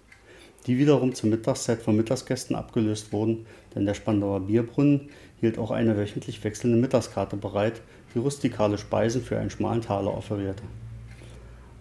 Die 0.66 0.76
wiederum 0.76 1.14
zur 1.14 1.30
Mittagszeit 1.30 1.80
von 1.80 1.96
Mittagsgästen 1.96 2.54
abgelöst 2.54 3.12
wurden, 3.12 3.46
denn 3.74 3.86
der 3.86 3.94
Spandauer 3.94 4.40
Bierbrunnen 4.40 5.08
hielt 5.40 5.58
auch 5.58 5.70
eine 5.70 5.96
wöchentlich 5.96 6.42
wechselnde 6.44 6.78
Mittagskarte 6.78 7.36
bereit, 7.36 7.80
die 8.14 8.18
rustikale 8.18 8.78
Speisen 8.78 9.22
für 9.22 9.38
einen 9.38 9.50
schmalen 9.50 9.82
Taler 9.82 10.16
offerierte. 10.16 10.62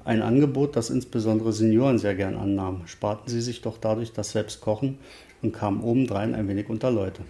Ein 0.05 0.21
Angebot, 0.21 0.75
das 0.75 0.89
insbesondere 0.89 1.53
Senioren 1.53 1.99
sehr 1.99 2.15
gern 2.15 2.35
annahmen, 2.35 2.87
sparten 2.87 3.29
sie 3.29 3.41
sich 3.41 3.61
doch 3.61 3.77
dadurch 3.77 4.13
das 4.13 4.31
Selbstkochen 4.31 4.97
und 5.41 5.53
kamen 5.53 5.81
obendrein 5.81 6.33
ein 6.33 6.47
wenig 6.47 6.69
unter 6.69 6.89
Leute. 6.89 7.23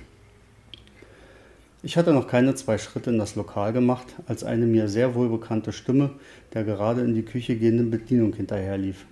Ich 1.82 1.98
hatte 1.98 2.14
noch 2.14 2.28
keine 2.28 2.56
zwei 2.56 2.78
Schritte 2.78 3.10
in 3.10 3.18
das 3.18 3.36
Lokal 3.36 3.72
gemacht, 3.72 4.08
als 4.28 4.44
eine 4.44 4.66
mir 4.66 4.90
sehr 4.90 5.16
wohlbekannte 5.16 5.72
Stimme 5.72 6.12
der 6.54 6.64
gerade 6.64 7.02
in 7.02 7.14
die 7.14 7.24
Küche 7.24 7.56
gehenden 7.56 7.92
Bedienung 7.92 8.34
hinterherlief. 8.34 9.06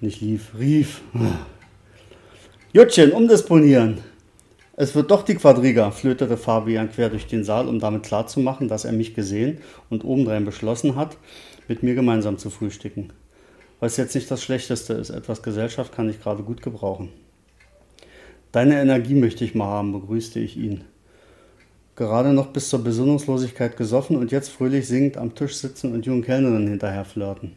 Nicht 0.00 0.20
lief, 0.20 0.52
rief. 0.58 1.00
Juttchen, 2.72 3.12
umdisponieren! 3.12 4.11
Es 4.74 4.94
wird 4.94 5.10
doch 5.10 5.22
die 5.22 5.34
Quadriga, 5.34 5.90
flötete 5.90 6.38
Fabian 6.38 6.90
quer 6.90 7.10
durch 7.10 7.26
den 7.26 7.44
Saal, 7.44 7.68
um 7.68 7.78
damit 7.78 8.04
klarzumachen, 8.04 8.68
dass 8.68 8.86
er 8.86 8.92
mich 8.92 9.14
gesehen 9.14 9.58
und 9.90 10.02
obendrein 10.02 10.46
beschlossen 10.46 10.96
hat, 10.96 11.18
mit 11.68 11.82
mir 11.82 11.94
gemeinsam 11.94 12.38
zu 12.38 12.48
frühstücken. 12.48 13.12
Was 13.80 13.98
jetzt 13.98 14.14
nicht 14.14 14.30
das 14.30 14.42
Schlechteste 14.42 14.94
ist, 14.94 15.10
etwas 15.10 15.42
Gesellschaft 15.42 15.94
kann 15.94 16.08
ich 16.08 16.22
gerade 16.22 16.42
gut 16.42 16.62
gebrauchen. 16.62 17.10
Deine 18.50 18.80
Energie 18.80 19.14
möchte 19.14 19.44
ich 19.44 19.54
mal 19.54 19.66
haben, 19.66 19.92
begrüßte 19.92 20.40
ich 20.40 20.56
ihn. 20.56 20.84
Gerade 21.94 22.32
noch 22.32 22.46
bis 22.46 22.70
zur 22.70 22.82
Besinnungslosigkeit 22.82 23.76
gesoffen 23.76 24.16
und 24.16 24.32
jetzt 24.32 24.48
fröhlich 24.48 24.88
singend 24.88 25.18
am 25.18 25.34
Tisch 25.34 25.56
sitzen 25.56 25.92
und 25.92 26.06
jungen 26.06 26.22
Kellnerinnen 26.22 26.68
hinterher 26.68 27.04
flirten. 27.04 27.56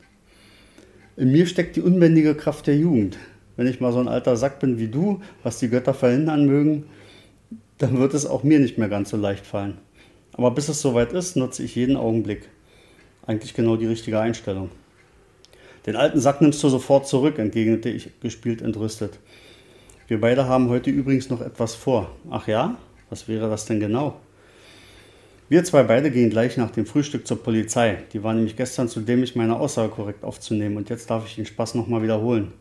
In 1.15 1.31
mir 1.31 1.45
steckt 1.45 1.77
die 1.77 1.81
unbändige 1.81 2.35
Kraft 2.35 2.67
der 2.67 2.75
Jugend. 2.75 3.17
Wenn 3.55 3.67
ich 3.67 3.79
mal 3.79 3.93
so 3.93 3.99
ein 3.99 4.09
alter 4.09 4.35
Sack 4.35 4.59
bin 4.59 4.79
wie 4.79 4.89
du, 4.89 5.21
was 5.43 5.59
die 5.59 5.69
Götter 5.69 5.93
verhindern 5.93 6.45
mögen, 6.45 6.87
dann 7.77 7.99
wird 7.99 8.13
es 8.13 8.25
auch 8.25 8.43
mir 8.43 8.59
nicht 8.59 8.77
mehr 8.77 8.89
ganz 8.89 9.09
so 9.09 9.17
leicht 9.17 9.45
fallen. 9.45 9.77
Aber 10.33 10.51
bis 10.51 10.69
es 10.69 10.81
soweit 10.81 11.13
ist, 11.13 11.35
nutze 11.35 11.63
ich 11.63 11.75
jeden 11.75 11.97
Augenblick. 11.97 12.49
Eigentlich 13.25 13.53
genau 13.53 13.75
die 13.75 13.87
richtige 13.87 14.19
Einstellung. 14.19 14.69
Den 15.85 15.95
alten 15.95 16.19
Sack 16.19 16.41
nimmst 16.41 16.63
du 16.63 16.69
sofort 16.69 17.07
zurück, 17.07 17.37
entgegnete 17.37 17.89
ich 17.89 18.19
gespielt 18.19 18.61
entrüstet. 18.61 19.19
Wir 20.07 20.19
beide 20.19 20.47
haben 20.47 20.69
heute 20.69 20.89
übrigens 20.89 21.29
noch 21.29 21.41
etwas 21.41 21.75
vor. 21.75 22.11
Ach 22.29 22.47
ja? 22.47 22.77
Was 23.09 23.27
wäre 23.27 23.49
das 23.49 23.65
denn 23.65 23.79
genau? 23.79 24.19
Wir 25.47 25.63
zwei 25.63 25.83
beide 25.83 26.09
gehen 26.09 26.31
gleich 26.31 26.57
nach 26.57 26.71
dem 26.71 26.87
Frühstück 26.87 27.27
zur 27.27 27.41
Polizei. 27.41 27.99
Die 28.13 28.23
war 28.23 28.33
nämlich 28.33 28.55
gestern 28.55 28.89
zu 28.89 28.99
dämlich, 29.01 29.35
meine 29.35 29.59
Aussage 29.59 29.89
korrekt 29.89 30.23
aufzunehmen 30.23 30.77
und 30.77 30.89
jetzt 30.89 31.09
darf 31.09 31.27
ich 31.27 31.35
den 31.35 31.45
Spaß 31.45 31.75
nochmal 31.75 32.01
wiederholen. 32.01 32.51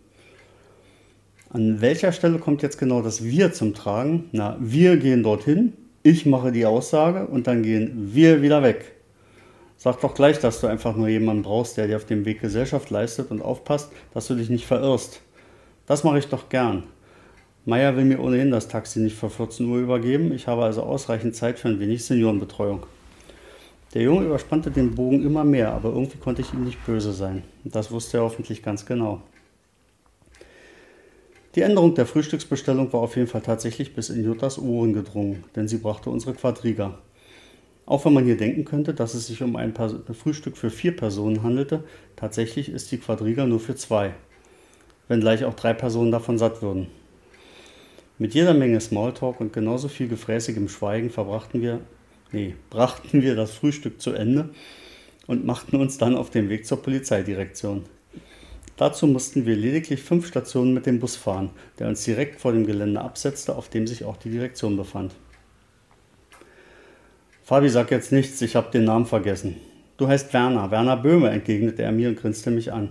An 1.54 1.80
welcher 1.80 2.10
Stelle 2.10 2.40
kommt 2.40 2.62
jetzt 2.62 2.78
genau 2.78 3.00
das 3.00 3.22
Wir 3.22 3.52
zum 3.52 3.74
Tragen? 3.74 4.28
Na, 4.32 4.56
wir 4.58 4.96
gehen 4.96 5.22
dorthin, 5.22 5.74
ich 6.02 6.26
mache 6.26 6.50
die 6.50 6.66
Aussage 6.66 7.28
und 7.28 7.46
dann 7.46 7.62
gehen 7.62 8.10
wir 8.12 8.42
wieder 8.42 8.64
weg. 8.64 8.90
Sag 9.76 10.00
doch 10.00 10.16
gleich, 10.16 10.40
dass 10.40 10.60
du 10.60 10.66
einfach 10.66 10.96
nur 10.96 11.06
jemanden 11.06 11.44
brauchst, 11.44 11.76
der 11.76 11.86
dir 11.86 11.94
auf 11.94 12.06
dem 12.06 12.24
Weg 12.24 12.40
Gesellschaft 12.40 12.90
leistet 12.90 13.30
und 13.30 13.40
aufpasst, 13.40 13.92
dass 14.12 14.26
du 14.26 14.34
dich 14.34 14.50
nicht 14.50 14.66
verirrst. 14.66 15.20
Das 15.86 16.02
mache 16.02 16.18
ich 16.18 16.26
doch 16.26 16.48
gern. 16.48 16.82
Meier 17.66 17.94
will 17.94 18.04
mir 18.04 18.18
ohnehin 18.18 18.50
das 18.50 18.66
Taxi 18.66 18.98
nicht 18.98 19.14
vor 19.14 19.30
14 19.30 19.64
Uhr 19.64 19.78
übergeben. 19.78 20.32
Ich 20.32 20.48
habe 20.48 20.64
also 20.64 20.82
ausreichend 20.82 21.36
Zeit 21.36 21.60
für 21.60 21.68
ein 21.68 21.78
wenig 21.78 22.04
Seniorenbetreuung. 22.04 22.84
Der 23.94 24.02
Junge 24.02 24.26
überspannte 24.26 24.72
den 24.72 24.96
Bogen 24.96 25.24
immer 25.24 25.44
mehr, 25.44 25.70
aber 25.70 25.90
irgendwie 25.90 26.18
konnte 26.18 26.42
ich 26.42 26.52
ihm 26.52 26.64
nicht 26.64 26.84
böse 26.84 27.12
sein. 27.12 27.44
Das 27.62 27.92
wusste 27.92 28.16
er 28.16 28.24
hoffentlich 28.24 28.60
ganz 28.60 28.86
genau. 28.86 29.22
Die 31.54 31.60
Änderung 31.60 31.94
der 31.94 32.06
Frühstücksbestellung 32.06 32.92
war 32.92 33.00
auf 33.00 33.14
jeden 33.14 33.28
Fall 33.28 33.42
tatsächlich 33.42 33.94
bis 33.94 34.10
in 34.10 34.24
Juttas 34.24 34.58
Ohren 34.58 34.92
gedrungen, 34.92 35.44
denn 35.54 35.68
sie 35.68 35.78
brachte 35.78 36.10
unsere 36.10 36.34
Quadriga. 36.34 36.98
Auch 37.86 38.04
wenn 38.04 38.12
man 38.12 38.24
hier 38.24 38.36
denken 38.36 38.64
könnte, 38.64 38.92
dass 38.92 39.14
es 39.14 39.28
sich 39.28 39.40
um 39.40 39.54
ein 39.54 39.72
Frühstück 40.14 40.56
für 40.56 40.70
vier 40.70 40.96
Personen 40.96 41.44
handelte, 41.44 41.84
tatsächlich 42.16 42.70
ist 42.70 42.90
die 42.90 42.98
Quadriga 42.98 43.46
nur 43.46 43.60
für 43.60 43.76
zwei, 43.76 44.14
wenngleich 45.06 45.44
auch 45.44 45.54
drei 45.54 45.74
Personen 45.74 46.10
davon 46.10 46.38
satt 46.38 46.60
würden. 46.60 46.88
Mit 48.18 48.34
jeder 48.34 48.54
Menge 48.54 48.80
Smalltalk 48.80 49.40
und 49.40 49.52
genauso 49.52 49.86
viel 49.86 50.08
gefräßigem 50.08 50.68
Schweigen 50.68 51.10
verbrachten 51.10 51.62
wir, 51.62 51.80
nee, 52.32 52.56
brachten 52.68 53.22
wir 53.22 53.36
das 53.36 53.52
Frühstück 53.52 54.00
zu 54.00 54.12
Ende 54.12 54.50
und 55.28 55.44
machten 55.44 55.76
uns 55.76 55.98
dann 55.98 56.16
auf 56.16 56.30
den 56.30 56.48
Weg 56.48 56.66
zur 56.66 56.82
Polizeidirektion. 56.82 57.84
Dazu 58.76 59.06
mussten 59.06 59.46
wir 59.46 59.54
lediglich 59.54 60.02
fünf 60.02 60.26
Stationen 60.26 60.74
mit 60.74 60.86
dem 60.86 60.98
Bus 60.98 61.14
fahren, 61.14 61.50
der 61.78 61.88
uns 61.88 62.04
direkt 62.04 62.40
vor 62.40 62.52
dem 62.52 62.66
Gelände 62.66 63.00
absetzte, 63.00 63.54
auf 63.54 63.68
dem 63.68 63.86
sich 63.86 64.04
auch 64.04 64.16
die 64.16 64.30
Direktion 64.30 64.76
befand. 64.76 65.14
Fabi, 67.44 67.68
sag 67.68 67.90
jetzt 67.90 68.10
nichts, 68.10 68.40
ich 68.42 68.56
habe 68.56 68.70
den 68.70 68.84
Namen 68.84 69.06
vergessen. 69.06 69.56
Du 69.96 70.08
heißt 70.08 70.32
Werner, 70.32 70.70
Werner 70.70 70.96
Böhme, 70.96 71.30
entgegnete 71.30 71.82
er 71.82 71.92
mir 71.92 72.08
und 72.08 72.16
grinste 72.16 72.50
mich 72.50 72.72
an. 72.72 72.88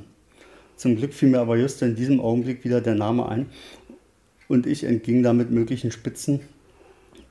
Zum 0.78 0.96
Glück 0.96 1.14
fiel 1.14 1.30
mir 1.30 1.40
aber 1.40 1.58
just 1.58 1.82
in 1.82 1.96
diesem 1.96 2.22
Augenblick 2.22 2.64
wieder 2.64 2.80
der 2.80 2.96
Name 2.96 3.28
ein 3.28 3.48
und 4.48 4.66
ich 4.66 4.86
entging 4.86 5.22
damit 5.22 5.52
möglichen 5.52 5.92
Spitzen, 5.92 6.42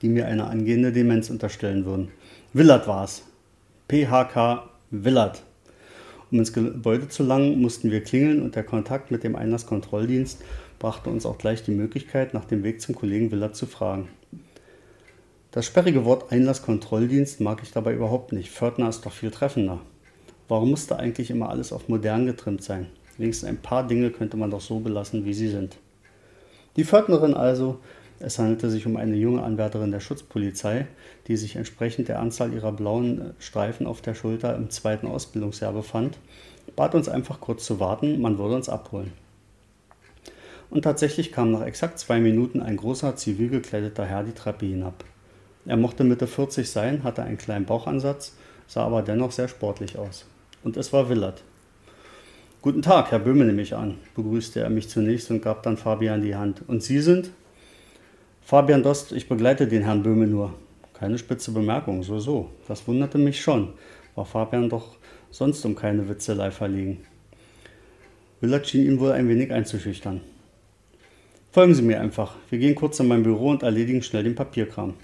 die 0.02 0.08
mir 0.08 0.26
eine 0.26 0.46
angehende 0.46 0.92
Demenz 0.92 1.30
unterstellen 1.30 1.84
würden. 1.84 2.08
Willard 2.52 2.86
war 2.86 3.04
es. 3.04 3.22
PHK 3.88 4.68
Willard. 4.90 5.42
Um 6.32 6.38
ins 6.38 6.54
Gebäude 6.54 7.08
zu 7.08 7.22
langen, 7.22 7.60
mussten 7.60 7.90
wir 7.90 8.02
klingeln 8.02 8.40
und 8.40 8.56
der 8.56 8.64
Kontakt 8.64 9.10
mit 9.10 9.22
dem 9.22 9.36
Einlasskontrolldienst 9.36 10.42
brachte 10.78 11.10
uns 11.10 11.26
auch 11.26 11.36
gleich 11.36 11.62
die 11.62 11.72
Möglichkeit, 11.72 12.32
nach 12.32 12.46
dem 12.46 12.64
Weg 12.64 12.80
zum 12.80 12.94
Kollegen 12.94 13.30
Willard 13.30 13.54
zu 13.54 13.66
fragen. 13.66 14.08
Das 15.50 15.66
sperrige 15.66 16.06
Wort 16.06 16.32
Einlasskontrolldienst 16.32 17.42
mag 17.42 17.60
ich 17.62 17.70
dabei 17.70 17.92
überhaupt 17.92 18.32
nicht. 18.32 18.50
Pförtner 18.50 18.88
ist 18.88 19.04
doch 19.04 19.12
viel 19.12 19.30
treffender. 19.30 19.82
Warum 20.48 20.70
musste 20.70 20.98
eigentlich 20.98 21.30
immer 21.30 21.50
alles 21.50 21.70
auf 21.70 21.90
modern 21.90 22.24
getrimmt 22.24 22.62
sein? 22.62 22.86
Wenigstens 23.18 23.50
ein 23.50 23.58
paar 23.58 23.86
Dinge 23.86 24.10
könnte 24.10 24.38
man 24.38 24.50
doch 24.50 24.62
so 24.62 24.80
belassen, 24.80 25.26
wie 25.26 25.34
sie 25.34 25.48
sind. 25.48 25.76
Die 26.76 26.84
Pförtnerin 26.84 27.34
also, 27.34 27.78
es 28.22 28.38
handelte 28.38 28.70
sich 28.70 28.86
um 28.86 28.96
eine 28.96 29.16
junge 29.16 29.42
Anwärterin 29.42 29.90
der 29.90 30.00
Schutzpolizei, 30.00 30.86
die 31.26 31.36
sich 31.36 31.56
entsprechend 31.56 32.08
der 32.08 32.20
Anzahl 32.20 32.52
ihrer 32.52 32.72
blauen 32.72 33.20
äh, 33.20 33.24
Streifen 33.38 33.86
auf 33.86 34.00
der 34.00 34.14
Schulter 34.14 34.54
im 34.54 34.70
zweiten 34.70 35.06
Ausbildungsjahr 35.06 35.72
befand, 35.72 36.18
bat 36.76 36.94
uns 36.94 37.08
einfach 37.08 37.40
kurz 37.40 37.64
zu 37.64 37.80
warten, 37.80 38.20
man 38.20 38.38
würde 38.38 38.54
uns 38.54 38.68
abholen. 38.68 39.12
Und 40.70 40.82
tatsächlich 40.82 41.32
kam 41.32 41.50
nach 41.50 41.66
exakt 41.66 41.98
zwei 41.98 42.20
Minuten 42.20 42.62
ein 42.62 42.76
großer, 42.76 43.16
zivil 43.16 43.50
gekleideter 43.50 44.06
Herr 44.06 44.24
die 44.24 44.32
Treppe 44.32 44.66
hinab. 44.66 45.04
Er 45.66 45.76
mochte 45.76 46.02
Mitte 46.02 46.26
40 46.26 46.70
sein, 46.70 47.04
hatte 47.04 47.22
einen 47.22 47.38
kleinen 47.38 47.66
Bauchansatz, 47.66 48.36
sah 48.66 48.84
aber 48.84 49.02
dennoch 49.02 49.32
sehr 49.32 49.48
sportlich 49.48 49.98
aus. 49.98 50.26
Und 50.64 50.76
es 50.76 50.92
war 50.92 51.08
Willard. 51.08 51.42
Guten 52.62 52.80
Tag, 52.82 53.10
Herr 53.10 53.18
Böhme 53.18 53.44
nehme 53.44 53.62
ich 53.62 53.74
an, 53.74 53.98
begrüßte 54.14 54.60
er 54.60 54.70
mich 54.70 54.88
zunächst 54.88 55.30
und 55.30 55.42
gab 55.42 55.62
dann 55.64 55.76
Fabian 55.76 56.22
die 56.22 56.36
Hand. 56.36 56.62
Und 56.68 56.82
Sie 56.82 57.00
sind? 57.00 57.32
Fabian 58.44 58.82
Dost, 58.82 59.12
ich 59.12 59.28
begleite 59.28 59.66
den 59.66 59.84
Herrn 59.84 60.02
Böhme 60.02 60.26
nur. 60.26 60.54
Keine 60.94 61.18
spitze 61.18 61.52
Bemerkung, 61.52 62.02
so, 62.02 62.18
so. 62.18 62.50
Das 62.68 62.86
wunderte 62.86 63.18
mich 63.18 63.40
schon. 63.40 63.72
War 64.14 64.26
Fabian 64.26 64.68
doch 64.68 64.96
sonst 65.30 65.64
um 65.64 65.74
keine 65.74 66.08
Witzelei 66.08 66.50
verlegen. 66.50 66.98
Willard 68.40 68.68
schien 68.68 68.84
ihn 68.84 68.98
wohl 68.98 69.12
ein 69.12 69.28
wenig 69.28 69.52
einzuschüchtern. 69.52 70.20
Folgen 71.52 71.74
Sie 71.74 71.82
mir 71.82 72.00
einfach. 72.00 72.34
Wir 72.50 72.58
gehen 72.58 72.74
kurz 72.74 72.98
in 72.98 73.08
mein 73.08 73.22
Büro 73.22 73.50
und 73.50 73.62
erledigen 73.62 74.02
schnell 74.02 74.24
den 74.24 74.34
Papierkram. 74.34 74.94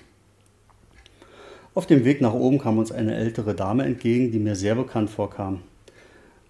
Auf 1.74 1.86
dem 1.86 2.04
Weg 2.04 2.20
nach 2.20 2.32
oben 2.32 2.58
kam 2.58 2.78
uns 2.78 2.90
eine 2.90 3.14
ältere 3.14 3.54
Dame 3.54 3.84
entgegen, 3.84 4.32
die 4.32 4.38
mir 4.38 4.56
sehr 4.56 4.74
bekannt 4.74 5.10
vorkam. 5.10 5.60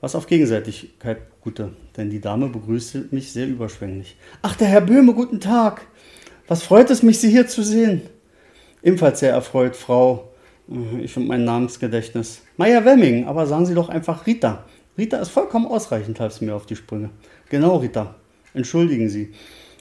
Was 0.00 0.14
auf 0.14 0.26
Gegenseitigkeit 0.26 1.18
gute, 1.40 1.72
denn 1.96 2.08
die 2.08 2.20
Dame 2.20 2.48
begrüßte 2.48 3.08
mich 3.10 3.32
sehr 3.32 3.48
überschwänglich. 3.48 4.16
Ach, 4.42 4.54
der 4.54 4.68
Herr 4.68 4.80
Böhme, 4.80 5.12
guten 5.12 5.40
Tag. 5.40 5.87
Was 6.48 6.62
freut 6.62 6.88
es 6.88 7.02
mich, 7.02 7.18
Sie 7.18 7.28
hier 7.28 7.46
zu 7.46 7.62
sehen? 7.62 8.00
Ebenfalls 8.82 9.20
sehr 9.20 9.32
erfreut, 9.32 9.76
Frau, 9.76 10.30
äh, 10.70 11.02
ich 11.02 11.14
und 11.18 11.26
mein 11.28 11.44
Namensgedächtnis. 11.44 12.40
Meier 12.56 12.86
Wemming, 12.86 13.26
aber 13.26 13.46
sagen 13.46 13.66
Sie 13.66 13.74
doch 13.74 13.90
einfach 13.90 14.26
Rita. 14.26 14.64
Rita 14.96 15.18
ist 15.18 15.28
vollkommen 15.28 15.66
ausreichend, 15.66 16.18
half 16.20 16.32
sie 16.32 16.46
mir 16.46 16.54
auf 16.54 16.64
die 16.64 16.74
Sprünge. 16.74 17.10
Genau, 17.50 17.76
Rita. 17.76 18.14
Entschuldigen 18.54 19.10
Sie. 19.10 19.32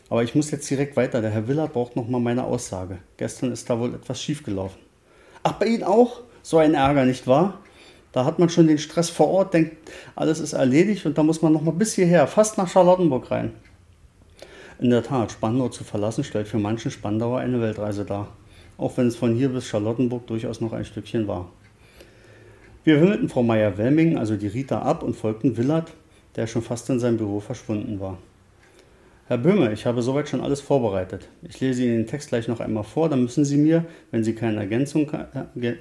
Aber 0.09 0.23
ich 0.23 0.35
muss 0.35 0.51
jetzt 0.51 0.69
direkt 0.69 0.97
weiter. 0.97 1.21
Der 1.21 1.31
Herr 1.31 1.47
Willard 1.47 1.71
braucht 1.71 1.95
nochmal 1.95 2.19
meine 2.19 2.43
Aussage. 2.43 2.97
Gestern 3.15 3.53
ist 3.53 3.69
da 3.69 3.79
wohl 3.79 3.95
etwas 3.95 4.21
schiefgelaufen. 4.21 4.79
Ach, 5.43 5.53
bei 5.53 5.67
Ihnen 5.67 5.83
auch? 5.83 6.21
So 6.43 6.57
ein 6.57 6.73
Ärger, 6.73 7.05
nicht 7.05 7.27
wahr? 7.27 7.61
Da 8.11 8.25
hat 8.25 8.39
man 8.39 8.49
schon 8.49 8.67
den 8.67 8.77
Stress 8.77 9.09
vor 9.09 9.29
Ort, 9.29 9.53
denkt, 9.53 9.77
alles 10.15 10.39
ist 10.39 10.53
erledigt 10.53 11.05
und 11.05 11.17
da 11.17 11.23
muss 11.23 11.41
man 11.41 11.53
noch 11.53 11.61
mal 11.61 11.71
bis 11.71 11.93
hierher, 11.93 12.27
fast 12.27 12.57
nach 12.57 12.69
Charlottenburg 12.69 13.31
rein. 13.31 13.53
In 14.79 14.91
der 14.91 15.01
Tat, 15.01 15.31
Spandau 15.31 15.69
zu 15.69 15.83
verlassen 15.83 16.23
stellt 16.23 16.47
für 16.47 16.59
manchen 16.59 16.91
Spandauer 16.91 17.39
eine 17.39 17.59
Weltreise 17.59 18.05
dar, 18.05 18.27
auch 18.77 18.95
wenn 18.97 19.07
es 19.07 19.15
von 19.15 19.33
hier 19.33 19.49
bis 19.49 19.65
Charlottenburg 19.65 20.27
durchaus 20.27 20.61
noch 20.61 20.71
ein 20.71 20.85
Stückchen 20.85 21.27
war. 21.27 21.51
Wir 22.83 23.01
wimmelten 23.01 23.27
Frau 23.27 23.41
Meier-Welming, 23.41 24.17
also 24.17 24.35
die 24.35 24.47
Rita, 24.47 24.83
ab 24.83 25.01
und 25.01 25.15
folgten 25.15 25.57
Willard, 25.57 25.91
der 26.35 26.45
schon 26.45 26.61
fast 26.61 26.89
in 26.91 26.99
seinem 26.99 27.17
Büro 27.17 27.39
verschwunden 27.39 27.99
war. 27.99 28.19
Herr 29.27 29.39
Böhme, 29.39 29.73
ich 29.73 29.87
habe 29.87 30.03
soweit 30.03 30.29
schon 30.29 30.41
alles 30.41 30.61
vorbereitet. 30.61 31.27
Ich 31.41 31.59
lese 31.59 31.83
Ihnen 31.83 31.97
den 31.97 32.07
Text 32.07 32.29
gleich 32.29 32.47
noch 32.47 32.59
einmal 32.59 32.83
vor, 32.83 33.09
dann 33.09 33.23
müssen 33.23 33.43
Sie 33.43 33.57
mir, 33.57 33.83
wenn 34.11 34.23
Sie 34.23 34.35
keine 34.35 34.59
Ergänzung, 34.59 35.09
äh, 35.11 35.73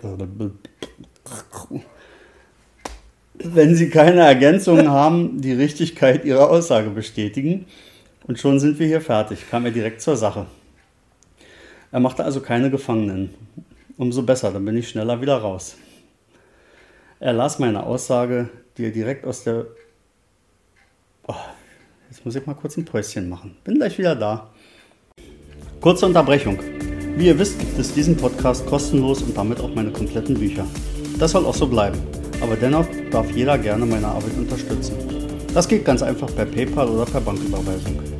wenn 3.38 3.76
Sie 3.76 3.90
keine 3.90 4.22
Ergänzungen 4.22 4.90
haben, 4.90 5.40
die 5.42 5.52
Richtigkeit 5.52 6.24
Ihrer 6.24 6.48
Aussage 6.48 6.88
bestätigen. 6.90 7.66
Und 8.26 8.38
schon 8.38 8.58
sind 8.58 8.78
wir 8.78 8.86
hier 8.86 9.00
fertig, 9.00 9.48
kam 9.48 9.64
er 9.64 9.70
direkt 9.70 10.00
zur 10.00 10.16
Sache. 10.16 10.46
Er 11.92 12.00
machte 12.00 12.24
also 12.24 12.40
keine 12.40 12.70
Gefangenen. 12.70 13.30
Umso 13.96 14.22
besser, 14.22 14.50
dann 14.50 14.64
bin 14.64 14.76
ich 14.76 14.88
schneller 14.88 15.20
wieder 15.20 15.36
raus. 15.36 15.76
Er 17.20 17.32
las 17.32 17.58
meine 17.58 17.84
Aussage, 17.84 18.50
die 18.76 18.86
er 18.86 18.90
direkt 18.90 19.24
aus 19.24 19.44
der... 19.44 19.66
Oh, 21.28 21.34
jetzt 22.10 22.24
muss 22.24 22.34
ich 22.34 22.44
mal 22.44 22.54
kurz 22.54 22.76
ein 22.76 22.84
Päuschen 22.84 23.28
machen. 23.28 23.56
Bin 23.64 23.76
gleich 23.76 23.96
wieder 23.96 24.16
da. 24.16 24.50
Kurze 25.80 26.06
Unterbrechung. 26.06 26.58
Wie 27.16 27.28
ihr 27.28 27.38
wisst, 27.38 27.58
gibt 27.58 27.78
es 27.78 27.94
diesen 27.94 28.16
Podcast 28.16 28.66
kostenlos 28.66 29.22
und 29.22 29.36
damit 29.36 29.60
auch 29.60 29.74
meine 29.74 29.92
kompletten 29.92 30.34
Bücher. 30.34 30.66
Das 31.18 31.30
soll 31.30 31.46
auch 31.46 31.54
so 31.54 31.66
bleiben. 31.66 31.98
Aber 32.42 32.56
dennoch 32.56 32.86
darf 33.10 33.30
jeder 33.30 33.56
gerne 33.56 33.86
meine 33.86 34.08
Arbeit 34.08 34.36
unterstützen. 34.36 34.96
Das 35.54 35.66
geht 35.66 35.84
ganz 35.84 36.02
einfach 36.02 36.34
per 36.34 36.44
PayPal 36.44 36.88
oder 36.88 37.06
per 37.06 37.20
Banküberweisung. 37.20 38.15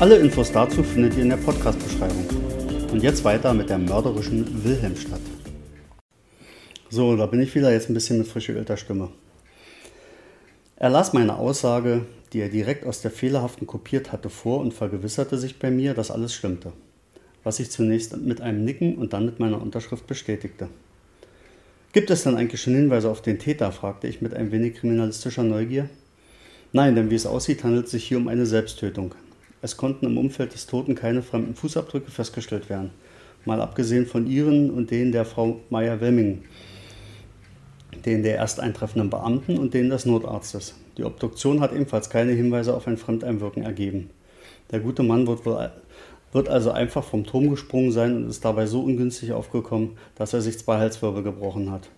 Alle 0.00 0.16
Infos 0.16 0.50
dazu 0.50 0.82
findet 0.82 1.16
ihr 1.16 1.22
in 1.22 1.28
der 1.28 1.36
Podcast-Beschreibung. 1.36 2.26
Und 2.90 3.00
jetzt 3.00 3.22
weiter 3.22 3.54
mit 3.54 3.70
der 3.70 3.78
mörderischen 3.78 4.64
Wilhelmstadt. 4.64 5.20
So, 6.90 7.16
da 7.16 7.26
bin 7.26 7.40
ich 7.40 7.54
wieder 7.54 7.72
jetzt 7.72 7.88
ein 7.88 7.94
bisschen 7.94 8.18
mit 8.18 8.26
frisch 8.26 8.48
geölter 8.48 8.76
Stimme. 8.76 9.10
Er 10.74 10.90
las 10.90 11.12
meine 11.12 11.36
Aussage, 11.36 12.06
die 12.32 12.40
er 12.40 12.48
direkt 12.48 12.84
aus 12.84 13.02
der 13.02 13.12
fehlerhaften 13.12 13.68
kopiert 13.68 14.10
hatte, 14.10 14.30
vor 14.30 14.60
und 14.60 14.74
vergewisserte 14.74 15.38
sich 15.38 15.60
bei 15.60 15.70
mir, 15.70 15.94
dass 15.94 16.10
alles 16.10 16.34
stimmte, 16.34 16.72
was 17.44 17.60
ich 17.60 17.70
zunächst 17.70 18.16
mit 18.16 18.40
einem 18.40 18.64
Nicken 18.64 18.96
und 18.96 19.12
dann 19.12 19.24
mit 19.24 19.38
meiner 19.38 19.62
Unterschrift 19.62 20.08
bestätigte. 20.08 20.68
Gibt 21.92 22.10
es 22.10 22.24
denn 22.24 22.36
eigentlich 22.36 22.60
schon 22.60 22.74
Hinweise 22.74 23.08
auf 23.08 23.22
den 23.22 23.38
Täter? 23.38 23.70
fragte 23.70 24.08
ich 24.08 24.20
mit 24.20 24.34
ein 24.34 24.50
wenig 24.50 24.74
kriminalistischer 24.74 25.44
Neugier. 25.44 25.88
Nein, 26.72 26.96
denn 26.96 27.10
wie 27.10 27.14
es 27.14 27.26
aussieht, 27.26 27.62
handelt 27.62 27.86
es 27.86 27.92
sich 27.92 28.04
hier 28.04 28.18
um 28.18 28.26
eine 28.26 28.46
Selbsttötung. 28.46 29.14
Es 29.64 29.78
konnten 29.78 30.04
im 30.04 30.18
Umfeld 30.18 30.52
des 30.52 30.66
Toten 30.66 30.94
keine 30.94 31.22
fremden 31.22 31.54
Fußabdrücke 31.54 32.10
festgestellt 32.10 32.68
werden, 32.68 32.90
mal 33.46 33.62
abgesehen 33.62 34.04
von 34.04 34.26
ihren 34.26 34.70
und 34.70 34.90
denen 34.90 35.10
der 35.10 35.24
Frau 35.24 35.58
Meyer-Wemming, 35.70 36.42
den 38.04 38.22
der 38.22 38.34
erst 38.34 38.60
eintreffenden 38.60 39.08
Beamten 39.08 39.56
und 39.56 39.72
denen 39.72 39.88
des 39.88 40.04
Notarztes. 40.04 40.74
Die 40.98 41.04
Obduktion 41.04 41.60
hat 41.60 41.72
ebenfalls 41.72 42.10
keine 42.10 42.32
Hinweise 42.32 42.74
auf 42.74 42.86
ein 42.86 42.98
Fremdeinwirken 42.98 43.62
ergeben. 43.62 44.10
Der 44.70 44.80
gute 44.80 45.02
Mann 45.02 45.26
wird, 45.26 45.46
wohl, 45.46 45.70
wird 46.32 46.50
also 46.50 46.70
einfach 46.70 47.02
vom 47.02 47.24
Turm 47.24 47.48
gesprungen 47.48 47.90
sein 47.90 48.14
und 48.16 48.28
ist 48.28 48.44
dabei 48.44 48.66
so 48.66 48.82
ungünstig 48.82 49.32
aufgekommen, 49.32 49.92
dass 50.14 50.34
er 50.34 50.42
sich 50.42 50.58
zwei 50.58 50.76
Halswirbel 50.76 51.22
gebrochen 51.22 51.70
hat, 51.70 51.88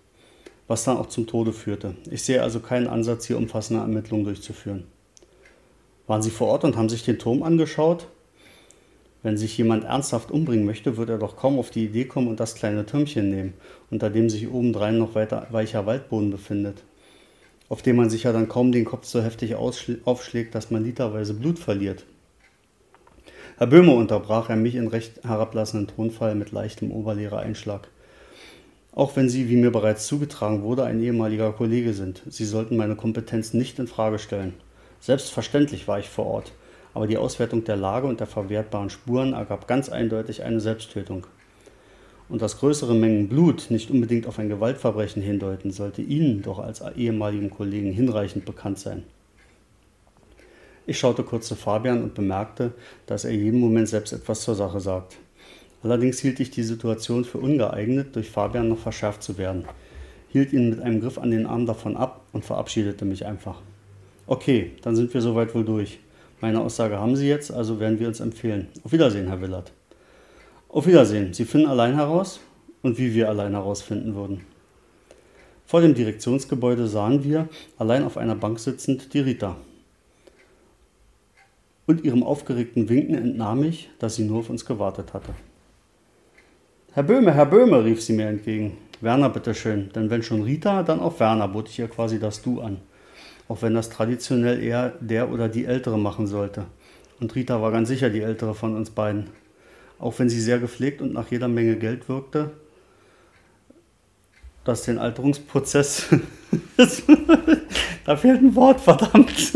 was 0.68 0.84
dann 0.84 0.98
auch 0.98 1.06
zum 1.06 1.26
Tode 1.26 1.52
führte. 1.52 1.96
Ich 2.12 2.22
sehe 2.22 2.44
also 2.44 2.60
keinen 2.60 2.86
Ansatz, 2.86 3.26
hier 3.26 3.38
umfassende 3.38 3.82
Ermittlungen 3.82 4.24
durchzuführen. 4.24 4.84
Waren 6.06 6.22
Sie 6.22 6.30
vor 6.30 6.48
Ort 6.48 6.64
und 6.64 6.76
haben 6.76 6.88
sich 6.88 7.04
den 7.04 7.18
Turm 7.18 7.42
angeschaut? 7.42 8.08
Wenn 9.22 9.36
sich 9.36 9.58
jemand 9.58 9.84
ernsthaft 9.84 10.30
umbringen 10.30 10.64
möchte, 10.64 10.96
wird 10.96 11.10
er 11.10 11.18
doch 11.18 11.36
kaum 11.36 11.58
auf 11.58 11.70
die 11.70 11.86
Idee 11.86 12.04
kommen 12.04 12.28
und 12.28 12.38
das 12.38 12.54
kleine 12.54 12.86
Türmchen 12.86 13.28
nehmen, 13.28 13.54
unter 13.90 14.08
dem 14.08 14.30
sich 14.30 14.48
obendrein 14.48 14.98
noch 14.98 15.16
weiter 15.16 15.48
weicher 15.50 15.84
Waldboden 15.84 16.30
befindet, 16.30 16.84
auf 17.68 17.82
dem 17.82 17.96
man 17.96 18.08
sich 18.08 18.22
ja 18.22 18.32
dann 18.32 18.48
kaum 18.48 18.70
den 18.70 18.84
Kopf 18.84 19.04
so 19.06 19.20
heftig 19.20 19.56
aufschlägt, 19.56 20.54
dass 20.54 20.70
man 20.70 20.84
literweise 20.84 21.34
Blut 21.34 21.58
verliert. 21.58 22.04
Herr 23.58 23.66
Böhme 23.66 23.94
unterbrach 23.94 24.48
er 24.48 24.56
mich 24.56 24.76
in 24.76 24.86
recht 24.86 25.24
herablassenden 25.24 25.88
Tonfall 25.88 26.36
mit 26.36 26.52
leichtem 26.52 26.92
Oberlehrereinschlag. 26.92 27.88
Auch 28.92 29.16
wenn 29.16 29.28
Sie, 29.28 29.48
wie 29.48 29.56
mir 29.56 29.72
bereits 29.72 30.06
zugetragen 30.06 30.62
wurde, 30.62 30.84
ein 30.84 31.02
ehemaliger 31.02 31.52
Kollege 31.52 31.94
sind, 31.94 32.22
Sie 32.28 32.44
sollten 32.44 32.76
meine 32.76 32.94
Kompetenz 32.94 33.54
nicht 33.54 33.78
in 33.80 33.88
Frage 33.88 34.20
stellen. 34.20 34.54
Selbstverständlich 35.00 35.88
war 35.88 35.98
ich 35.98 36.08
vor 36.08 36.26
Ort 36.26 36.52
aber 36.96 37.06
die 37.06 37.18
Auswertung 37.18 37.62
der 37.62 37.76
Lage 37.76 38.06
und 38.06 38.20
der 38.20 38.26
verwertbaren 38.26 38.88
Spuren 38.88 39.34
ergab 39.34 39.68
ganz 39.68 39.90
eindeutig 39.90 40.44
eine 40.44 40.60
Selbsttötung. 40.60 41.26
Und 42.30 42.40
dass 42.40 42.58
größere 42.58 42.94
Mengen 42.94 43.28
Blut 43.28 43.66
nicht 43.68 43.90
unbedingt 43.90 44.26
auf 44.26 44.38
ein 44.38 44.48
Gewaltverbrechen 44.48 45.20
hindeuten, 45.20 45.72
sollte 45.72 46.00
Ihnen 46.00 46.40
doch 46.40 46.58
als 46.58 46.82
ehemaligen 46.96 47.50
Kollegen 47.50 47.92
hinreichend 47.92 48.46
bekannt 48.46 48.78
sein. 48.78 49.02
Ich 50.86 50.98
schaute 50.98 51.22
kurz 51.22 51.48
zu 51.48 51.54
Fabian 51.54 52.02
und 52.02 52.14
bemerkte, 52.14 52.72
dass 53.04 53.26
er 53.26 53.32
jeden 53.32 53.60
Moment 53.60 53.90
selbst 53.90 54.14
etwas 54.14 54.40
zur 54.40 54.54
Sache 54.54 54.80
sagt. 54.80 55.18
Allerdings 55.82 56.20
hielt 56.20 56.40
ich 56.40 56.50
die 56.50 56.62
Situation 56.62 57.26
für 57.26 57.36
ungeeignet, 57.36 58.16
durch 58.16 58.30
Fabian 58.30 58.70
noch 58.70 58.78
verschärft 58.78 59.22
zu 59.22 59.36
werden, 59.36 59.66
hielt 60.30 60.54
ihn 60.54 60.70
mit 60.70 60.80
einem 60.80 61.02
Griff 61.02 61.18
an 61.18 61.30
den 61.30 61.44
Arm 61.44 61.66
davon 61.66 61.94
ab 61.94 62.22
und 62.32 62.46
verabschiedete 62.46 63.04
mich 63.04 63.26
einfach. 63.26 63.60
Okay, 64.28 64.72
dann 64.82 64.96
sind 64.96 65.14
wir 65.14 65.20
soweit 65.20 65.54
wohl 65.54 65.64
durch. 65.64 66.00
Meine 66.40 66.60
Aussage 66.60 66.98
haben 66.98 67.14
Sie 67.14 67.28
jetzt, 67.28 67.52
also 67.52 67.78
werden 67.78 68.00
wir 68.00 68.08
uns 68.08 68.18
empfehlen. 68.18 68.66
Auf 68.82 68.90
Wiedersehen, 68.90 69.28
Herr 69.28 69.40
Willert. 69.40 69.72
Auf 70.68 70.88
Wiedersehen. 70.88 71.32
Sie 71.32 71.44
finden 71.44 71.68
allein 71.68 71.94
heraus 71.94 72.40
und 72.82 72.98
wie 72.98 73.14
wir 73.14 73.28
allein 73.28 73.52
herausfinden 73.52 74.16
würden. 74.16 74.40
Vor 75.64 75.80
dem 75.80 75.94
Direktionsgebäude 75.94 76.88
sahen 76.88 77.22
wir, 77.22 77.48
allein 77.78 78.02
auf 78.02 78.16
einer 78.16 78.34
Bank 78.34 78.58
sitzend, 78.58 79.14
die 79.14 79.20
Rita. 79.20 79.56
Und 81.86 82.04
ihrem 82.04 82.24
aufgeregten 82.24 82.88
Winken 82.88 83.14
entnahm 83.14 83.62
ich, 83.62 83.90
dass 84.00 84.16
sie 84.16 84.24
nur 84.24 84.40
auf 84.40 84.50
uns 84.50 84.64
gewartet 84.64 85.14
hatte. 85.14 85.34
Herr 86.94 87.04
Böhme, 87.04 87.32
Herr 87.32 87.46
Böhme, 87.46 87.84
rief 87.84 88.02
sie 88.02 88.14
mir 88.14 88.26
entgegen. 88.26 88.76
Werner, 89.00 89.30
bitteschön, 89.30 89.90
denn 89.94 90.10
wenn 90.10 90.24
schon 90.24 90.42
Rita, 90.42 90.82
dann 90.82 90.98
auch 90.98 91.20
Werner, 91.20 91.46
bot 91.46 91.68
ich 91.68 91.78
ihr 91.78 91.88
quasi 91.88 92.18
das 92.18 92.42
Du 92.42 92.60
an 92.60 92.80
auch 93.48 93.62
wenn 93.62 93.74
das 93.74 93.90
traditionell 93.90 94.62
eher 94.62 94.94
der 95.00 95.30
oder 95.30 95.48
die 95.48 95.64
Ältere 95.64 95.98
machen 95.98 96.26
sollte. 96.26 96.66
Und 97.20 97.34
Rita 97.34 97.60
war 97.62 97.72
ganz 97.72 97.88
sicher 97.88 98.10
die 98.10 98.20
Ältere 98.20 98.54
von 98.54 98.76
uns 98.76 98.90
beiden. 98.90 99.28
Auch 99.98 100.18
wenn 100.18 100.28
sie 100.28 100.40
sehr 100.40 100.58
gepflegt 100.58 101.00
und 101.00 101.12
nach 101.12 101.30
jeder 101.30 101.48
Menge 101.48 101.76
Geld 101.76 102.08
wirkte, 102.08 102.50
das 104.64 104.82
den 104.82 104.98
Alterungsprozess. 104.98 106.06
da 108.04 108.16
fehlt 108.16 108.42
ein 108.42 108.54
Wort, 108.54 108.80
verdammt. 108.80 109.52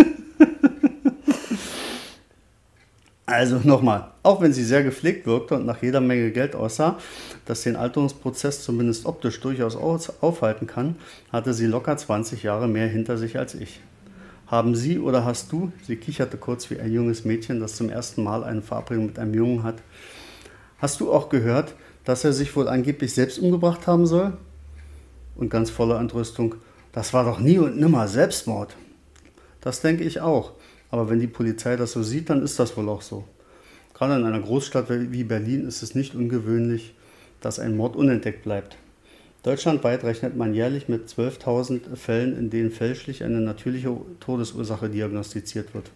Also 3.31 3.61
nochmal, 3.63 4.11
auch 4.25 4.41
wenn 4.41 4.53
sie 4.53 4.65
sehr 4.65 4.83
gepflegt 4.83 5.25
wirkte 5.25 5.55
und 5.55 5.65
nach 5.65 5.81
jeder 5.83 6.01
Menge 6.01 6.33
Geld 6.33 6.57
aussah, 6.57 6.99
das 7.45 7.63
den 7.63 7.77
Alterungsprozess 7.77 8.65
zumindest 8.65 9.07
optisch 9.07 9.39
durchaus 9.39 9.77
aufhalten 9.77 10.67
kann, 10.67 10.97
hatte 11.31 11.55
sie 11.55 11.67
locker 11.67 11.97
20 11.97 12.43
Jahre 12.43 12.67
mehr 12.67 12.89
hinter 12.89 13.19
sich 13.19 13.39
als 13.39 13.55
ich. 13.55 13.79
Haben 14.49 14.75
Sie 14.75 14.99
oder 14.99 15.25
hast 15.25 15.53
du, 15.53 15.71
sie 15.87 15.95
kicherte 15.95 16.39
kurz 16.39 16.71
wie 16.71 16.81
ein 16.81 16.93
junges 16.93 17.25
Mädchen, 17.25 17.61
das 17.61 17.77
zum 17.77 17.89
ersten 17.89 18.25
Mal 18.25 18.43
eine 18.43 18.63
Verabredung 18.63 19.07
mit 19.07 19.19
einem 19.21 19.35
Jungen 19.35 19.63
hat, 19.63 19.77
hast 20.79 20.99
du 20.99 21.13
auch 21.13 21.29
gehört, 21.29 21.77
dass 22.05 22.25
er 22.25 22.33
sich 22.33 22.57
wohl 22.57 22.67
angeblich 22.67 23.15
selbst 23.15 23.39
umgebracht 23.39 23.87
haben 23.87 24.09
soll? 24.09 24.33
Und 25.37 25.51
ganz 25.51 25.71
voller 25.71 26.01
Entrüstung, 26.01 26.57
das 26.91 27.15
war 27.15 27.25
doch 27.25 27.39
nie 27.39 27.59
und 27.59 27.79
nimmer 27.79 28.09
Selbstmord. 28.09 28.75
Das 29.61 29.83
denke 29.83 30.03
ich 30.03 30.21
auch. 30.21 30.55
Aber 30.91 31.09
wenn 31.09 31.21
die 31.21 31.27
Polizei 31.27 31.77
das 31.77 31.93
so 31.93 32.03
sieht, 32.03 32.31
dann 32.31 32.43
ist 32.43 32.59
das 32.59 32.77
wohl 32.77 32.89
auch 32.89 33.03
so. 33.03 33.25
Gerade 33.95 34.17
in 34.17 34.25
einer 34.25 34.41
Großstadt 34.41 34.87
wie 34.89 35.25
Berlin 35.25 35.67
ist 35.67 35.83
es 35.83 35.95
nicht 35.95 36.15
ungewöhnlich, 36.15 36.95
dass 37.41 37.59
ein 37.59 37.77
Mord 37.77 37.97
unentdeckt 37.97 38.43
bleibt. 38.43 38.77
Deutschlandweit 39.43 40.05
rechnet 40.05 40.37
man 40.37 40.55
jährlich 40.55 40.89
mit 40.89 41.09
12.000 41.09 41.97
Fällen, 41.97 42.37
in 42.37 42.51
denen 42.51 42.71
fälschlich 42.71 43.25
eine 43.25 43.41
natürliche 43.41 43.97
Todesursache 44.21 44.91
diagnostiziert 44.91 45.73
wird. 45.75 45.91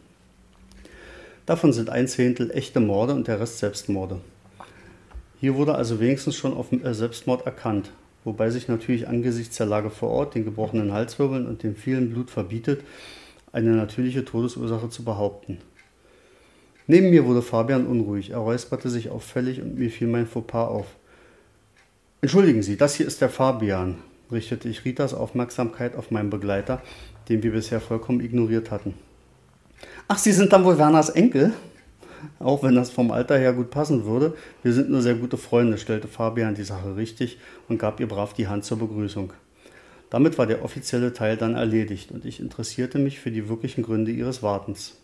Davon 1.44 1.74
sind 1.74 1.90
ein 1.90 2.09
Zehntel 2.09 2.50
echte 2.50 2.80
Morde 2.80 3.12
und 3.12 3.28
der 3.28 3.40
Rest 3.40 3.59
Selbstmorde. 3.59 4.20
Hier 5.40 5.57
wurde 5.57 5.74
also 5.74 6.00
wenigstens 6.00 6.37
schon 6.37 6.54
auf 6.54 6.72
äh, 6.72 6.94
Selbstmord 6.94 7.44
erkannt, 7.44 7.90
wobei 8.24 8.48
sich 8.48 8.66
natürlich 8.68 9.09
angesichts 9.09 9.59
der 9.59 9.66
Lage 9.66 9.90
vor 9.90 10.09
Ort, 10.09 10.35
den 10.35 10.46
gebrochenen 10.46 10.92
Halswirbeln 10.92 11.46
und 11.46 11.62
dem 11.62 11.76
vielen 11.76 12.11
Blut 12.11 12.30
verbietet, 12.30 12.80
eine 13.55 13.71
natürliche 13.71 14.25
Todesursache 14.25 14.90
zu 14.90 15.05
behaupten. 15.05 15.59
Neben 16.87 17.11
mir 17.11 17.25
wurde 17.25 17.40
Fabian 17.40 17.87
unruhig, 17.87 18.31
er 18.31 18.38
räusperte 18.38 18.90
sich 18.90 19.09
auffällig 19.11 19.62
und 19.62 19.79
mir 19.79 19.90
fiel 19.90 20.09
mein 20.09 20.27
Fauxpas 20.27 20.69
auf. 20.69 20.87
Entschuldigen 22.21 22.62
Sie, 22.62 22.77
das 22.77 22.97
hier 22.97 23.07
ist 23.07 23.21
der 23.21 23.31
Fabian. 23.31 23.99
richtete 24.33 24.69
ich 24.69 24.85
Ritas 24.85 25.14
Aufmerksamkeit 25.14 25.95
auf 25.97 26.11
meinen 26.11 26.31
Begleiter, 26.31 26.83
den 27.29 27.43
wir 27.43 27.53
bisher 27.53 27.81
vollkommen 27.81 28.21
ignoriert 28.21 28.71
hatten. 28.71 28.95
Ach, 30.09 30.19
Sie 30.19 30.33
sind 30.33 30.53
dann 30.53 30.64
wohl 30.64 30.77
Werners 30.77 31.11
Enkel? 31.11 31.53
Auch 32.40 32.62
wenn 32.62 32.75
das 32.75 32.90
vom 32.90 33.11
Alter 33.11 33.38
her 33.38 33.53
gut 33.53 33.71
passen 33.71 34.05
würde. 34.05 34.35
Wir 34.62 34.73
sind 34.73 34.90
nur 34.90 35.03
sehr 35.03 35.14
gute 35.14 35.37
Freunde, 35.37 35.79
stellte 35.79 36.09
Fabian 36.09 36.55
die 36.55 36.64
Sache 36.64 36.97
richtig 36.97 37.38
und 37.69 37.79
gab 37.79 38.01
ihr 38.01 38.09
brav 38.09 38.33
die 38.33 38.49
Hand 38.49 38.64
zur 38.64 38.79
Begrüßung. 38.79 39.33
Damit 40.11 40.38
war 40.38 40.47
der 40.47 40.64
offizielle 40.64 41.12
Teil 41.12 41.37
dann 41.37 41.55
erledigt 41.55 42.12
und 42.12 42.25
ich 42.25 42.40
interessierte 42.40 42.99
mich 42.99 43.19
für 43.19 43.31
die 43.31 43.49
wirklichen 43.49 43.83
Gründe 43.83 44.12
ihres 44.12 44.43
Wartens. 44.43 44.97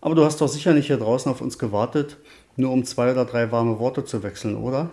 Aber 0.00 0.14
du 0.14 0.24
hast 0.24 0.40
doch 0.40 0.48
sicher 0.48 0.74
nicht 0.74 0.86
hier 0.86 0.96
draußen 0.96 1.30
auf 1.30 1.40
uns 1.40 1.58
gewartet, 1.58 2.16
nur 2.56 2.70
um 2.70 2.84
zwei 2.84 3.10
oder 3.12 3.24
drei 3.24 3.50
warme 3.50 3.78
Worte 3.78 4.04
zu 4.04 4.22
wechseln, 4.22 4.56
oder? 4.56 4.90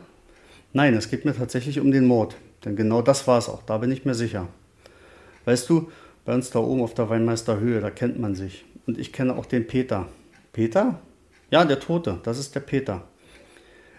Nein, 0.74 0.94
es 0.96 1.10
geht 1.10 1.26
mir 1.26 1.36
tatsächlich 1.36 1.80
um 1.80 1.92
den 1.92 2.06
Mord, 2.06 2.36
denn 2.66 2.76
genau 2.76 3.02
das 3.02 3.28
war 3.28 3.38
es 3.38 3.48
auch, 3.48 3.64
da 3.64 3.78
bin 3.78 3.92
ich 3.92 4.04
mir 4.04 4.16
sicher. 4.16 4.48
Weißt 5.46 5.70
du, 5.70 5.90
bei 6.26 6.34
uns 6.34 6.50
da 6.50 6.60
oben 6.60 6.82
auf 6.82 6.96
der 6.96 7.10
Weinmeisterhöhe, 7.10 7.80
da 7.80 7.92
kennt 7.92 8.20
man 8.20 8.34
sich. 8.34 8.66
Und 8.88 8.98
ich 8.98 9.14
kenne 9.14 9.36
auch 9.36 9.46
den 9.46 9.68
Peter. 9.68 10.08
Peter? 10.54 11.00
Ja, 11.52 11.66
der 11.66 11.80
Tote, 11.80 12.20
das 12.24 12.40
ist 12.40 12.56
der 12.56 12.62
Peter. 12.62 13.04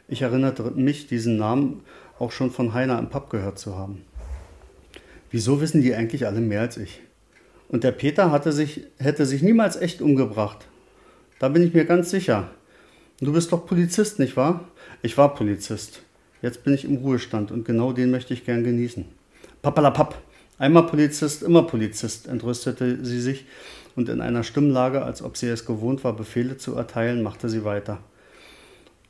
Ich 0.09 0.23
erinnerte 0.23 0.63
mich, 0.73 1.07
diesen 1.07 1.37
Namen 1.37 1.83
auch 2.19 2.33
schon 2.33 2.51
von 2.51 2.75
Heiner 2.75 2.99
im 2.99 3.09
Pub 3.09 3.31
gehört 3.31 3.59
zu 3.59 3.77
haben. 3.77 4.05
Wieso 5.31 5.61
wissen 5.61 5.83
die 5.83 5.95
eigentlich 5.95 6.27
alle 6.27 6.41
mehr 6.41 6.61
als 6.61 6.77
ich? 6.77 7.01
Und 7.69 7.85
der 7.85 7.93
Peter 7.93 8.31
hatte 8.31 8.53
sich, 8.53 8.83
hätte 8.99 9.27
sich 9.27 9.43
niemals 9.43 9.77
echt 9.77 10.01
umgebracht. 10.01 10.67
Da 11.39 11.49
bin 11.49 11.63
ich 11.63 11.75
mir 11.75 11.85
ganz 11.85 12.11
sicher. 12.11 12.51
Du 13.21 13.33
bist 13.33 13.51
doch 13.51 13.67
Polizist, 13.67 14.19
nicht 14.19 14.37
wahr? 14.37 14.69
Ich 15.03 15.19
war 15.19 15.35
Polizist. 15.35 16.03
Jetzt 16.43 16.65
bin 16.65 16.75
ich 16.75 16.85
im 16.85 16.97
Ruhestand 16.97 17.51
und 17.51 17.65
genau 17.65 17.93
den 17.93 18.11
möchte 18.11 18.35
ich 18.35 18.45
gern 18.45 18.63
genießen. 18.63 19.05
Pappalapapp. 19.63 20.23
Einmal 20.59 20.87
Polizist, 20.87 21.43
immer 21.43 21.65
Polizist, 21.65 22.29
entrüstete 22.29 23.05
sie 23.05 23.21
sich 23.21 23.47
und 23.95 24.09
in 24.09 24.21
einer 24.21 24.43
Stimmlage, 24.43 25.03
als 25.03 25.23
ob 25.23 25.37
sie 25.37 25.49
es 25.49 25.67
gewohnt 25.67 26.05
war, 26.05 26.15
Befehle 26.15 26.57
zu 26.57 26.75
erteilen, 26.75 27.23
machte 27.23 27.49
sie 27.49 27.65
weiter. 27.65 27.99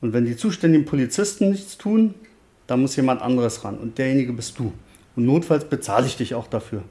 Und 0.00 0.12
wenn 0.12 0.24
die 0.24 0.36
zuständigen 0.36 0.86
Polizisten 0.86 1.50
nichts 1.50 1.78
tun, 1.78 2.14
dann 2.66 2.80
muss 2.80 2.96
jemand 2.96 3.22
anderes 3.22 3.64
ran 3.64 3.78
und 3.78 3.98
derjenige 3.98 4.32
bist 4.32 4.58
du. 4.58 4.72
Und 5.16 5.24
notfalls 5.24 5.64
bezahle 5.64 6.06
ich 6.06 6.16
dich 6.16 6.34
auch 6.34 6.46
dafür. 6.46 6.82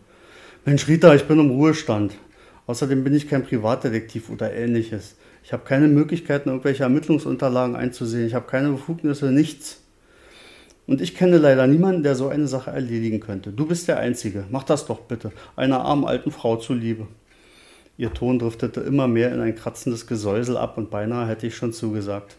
Mensch, 0.65 0.88
Rita, 0.88 1.13
ich 1.13 1.25
bin 1.25 1.39
im 1.39 1.51
Ruhestand. 1.51 2.13
Außerdem 2.67 3.03
bin 3.03 3.13
ich 3.13 3.29
kein 3.29 3.43
Privatdetektiv 3.43 4.29
oder 4.29 4.51
ähnliches. 4.51 5.15
Ich 5.43 5.53
habe 5.53 5.63
keine 5.63 5.88
Möglichkeiten, 5.88 6.49
irgendwelche 6.49 6.83
Ermittlungsunterlagen 6.83 7.75
einzusehen. 7.75 8.25
Ich 8.25 8.33
habe 8.33 8.47
keine 8.47 8.71
Befugnisse, 8.71 9.31
nichts. 9.31 9.81
Und 10.88 11.01
ich 11.01 11.15
kenne 11.15 11.38
leider 11.38 11.67
niemanden, 11.67 12.01
der 12.01 12.15
so 12.15 12.27
eine 12.27 12.47
Sache 12.47 12.71
erledigen 12.71 13.19
könnte. 13.19 13.51
Du 13.51 13.67
bist 13.67 13.88
der 13.88 13.99
Einzige. 13.99 14.45
Mach 14.49 14.63
das 14.63 14.88
doch 14.88 15.01
bitte. 15.01 15.31
Einer 15.55 15.81
armen 15.81 16.05
alten 16.05 16.31
Frau 16.31 16.57
zuliebe. 16.57 17.07
Ihr 17.97 18.13
Ton 18.13 18.39
driftete 18.39 18.81
immer 18.81 19.07
mehr 19.07 19.31
in 19.33 19.39
ein 19.39 19.55
kratzendes 19.55 20.05
Gesäusel 20.07 20.57
ab 20.57 20.77
und 20.77 20.89
beinahe 20.89 21.27
hätte 21.27 21.47
ich 21.47 21.55
schon 21.55 21.73
zugesagt. 21.73 22.35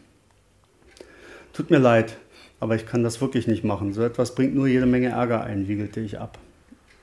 Tut 1.52 1.70
mir 1.70 1.78
leid, 1.78 2.16
aber 2.60 2.74
ich 2.76 2.86
kann 2.86 3.02
das 3.02 3.20
wirklich 3.20 3.46
nicht 3.46 3.64
machen. 3.64 3.92
So 3.92 4.02
etwas 4.02 4.34
bringt 4.34 4.54
nur 4.54 4.66
jede 4.66 4.86
Menge 4.86 5.08
Ärger 5.08 5.44
ein, 5.44 5.68
wiegelte 5.68 6.00
ich 6.00 6.18
ab. 6.18 6.38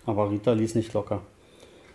Aber 0.06 0.32
Rita 0.32 0.54
ließ 0.54 0.76
nicht 0.76 0.94
locker. 0.94 1.22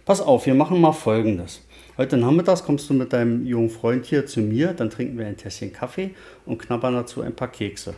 Pass 0.05 0.21
auf, 0.21 0.47
wir 0.47 0.55
machen 0.55 0.81
mal 0.81 0.93
Folgendes. 0.93 1.63
Heute 1.99 2.17
Nachmittags 2.17 2.65
kommst 2.65 2.89
du 2.89 2.95
mit 2.95 3.13
deinem 3.13 3.45
jungen 3.45 3.71
Freund 3.71 4.07
hier 4.07 4.25
zu 4.25 4.41
mir, 4.41 4.73
dann 4.73 4.89
trinken 4.89 5.19
wir 5.19 5.27
ein 5.27 5.37
Tässchen 5.37 5.73
Kaffee 5.73 6.13
und 6.47 6.59
knabbern 6.59 6.95
dazu 6.95 7.21
ein 7.21 7.35
paar 7.35 7.49
Kekse. 7.49 7.95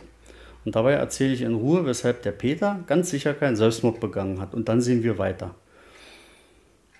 Und 0.65 0.75
dabei 0.75 0.93
erzähle 0.93 1.33
ich 1.33 1.41
in 1.41 1.55
Ruhe, 1.55 1.85
weshalb 1.85 2.21
der 2.23 2.31
Peter 2.31 2.83
ganz 2.87 3.09
sicher 3.09 3.33
keinen 3.33 3.55
Selbstmord 3.55 3.99
begangen 3.99 4.41
hat. 4.41 4.53
Und 4.53 4.69
dann 4.69 4.81
sehen 4.81 5.03
wir 5.03 5.17
weiter. 5.17 5.55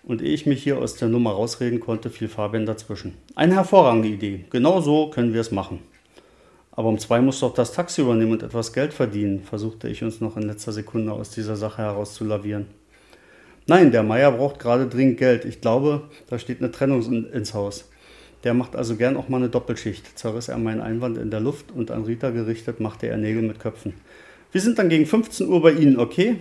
Und 0.03 0.21
ehe 0.21 0.33
ich 0.33 0.45
mich 0.45 0.63
hier 0.63 0.79
aus 0.79 0.95
der 0.95 1.09
Nummer 1.09 1.31
rausreden 1.31 1.79
konnte, 1.79 2.09
fiel 2.09 2.27
Fabian 2.27 2.65
dazwischen. 2.65 3.15
Eine 3.35 3.55
hervorragende 3.55 4.07
Idee. 4.07 4.45
Genau 4.49 4.81
so 4.81 5.09
können 5.09 5.33
wir 5.33 5.41
es 5.41 5.51
machen. 5.51 5.79
Aber 6.81 6.89
um 6.89 6.97
zwei 6.97 7.21
musst 7.21 7.43
du 7.43 7.45
auch 7.45 7.53
das 7.53 7.73
Taxi 7.73 8.01
übernehmen 8.01 8.31
und 8.31 8.41
etwas 8.41 8.73
Geld 8.73 8.91
verdienen, 8.91 9.43
versuchte 9.43 9.87
ich 9.87 10.03
uns 10.03 10.19
noch 10.19 10.35
in 10.35 10.41
letzter 10.41 10.71
Sekunde 10.71 11.11
aus 11.11 11.29
dieser 11.29 11.55
Sache 11.55 11.83
herauszulavieren. 11.83 12.65
Nein, 13.67 13.91
der 13.91 14.01
Meier 14.01 14.31
braucht 14.31 14.57
gerade 14.57 14.87
dringend 14.87 15.19
Geld. 15.19 15.45
Ich 15.45 15.61
glaube, 15.61 16.09
da 16.27 16.39
steht 16.39 16.57
eine 16.59 16.71
Trennung 16.71 17.03
ins 17.31 17.53
Haus. 17.53 17.87
Der 18.43 18.55
macht 18.55 18.75
also 18.75 18.95
gern 18.95 19.15
auch 19.15 19.29
mal 19.29 19.37
eine 19.37 19.49
Doppelschicht, 19.49 20.17
zerriss 20.17 20.47
er 20.47 20.57
meinen 20.57 20.81
Einwand 20.81 21.19
in 21.19 21.29
der 21.29 21.39
Luft 21.39 21.71
und 21.71 21.91
an 21.91 22.05
Rita 22.05 22.31
gerichtet 22.31 22.79
machte 22.79 23.05
er 23.05 23.17
Nägel 23.17 23.43
mit 23.43 23.59
Köpfen. 23.59 23.93
Wir 24.51 24.61
sind 24.61 24.79
dann 24.79 24.89
gegen 24.89 25.05
15 25.05 25.49
Uhr 25.49 25.61
bei 25.61 25.73
Ihnen, 25.73 25.99
okay? 25.99 26.37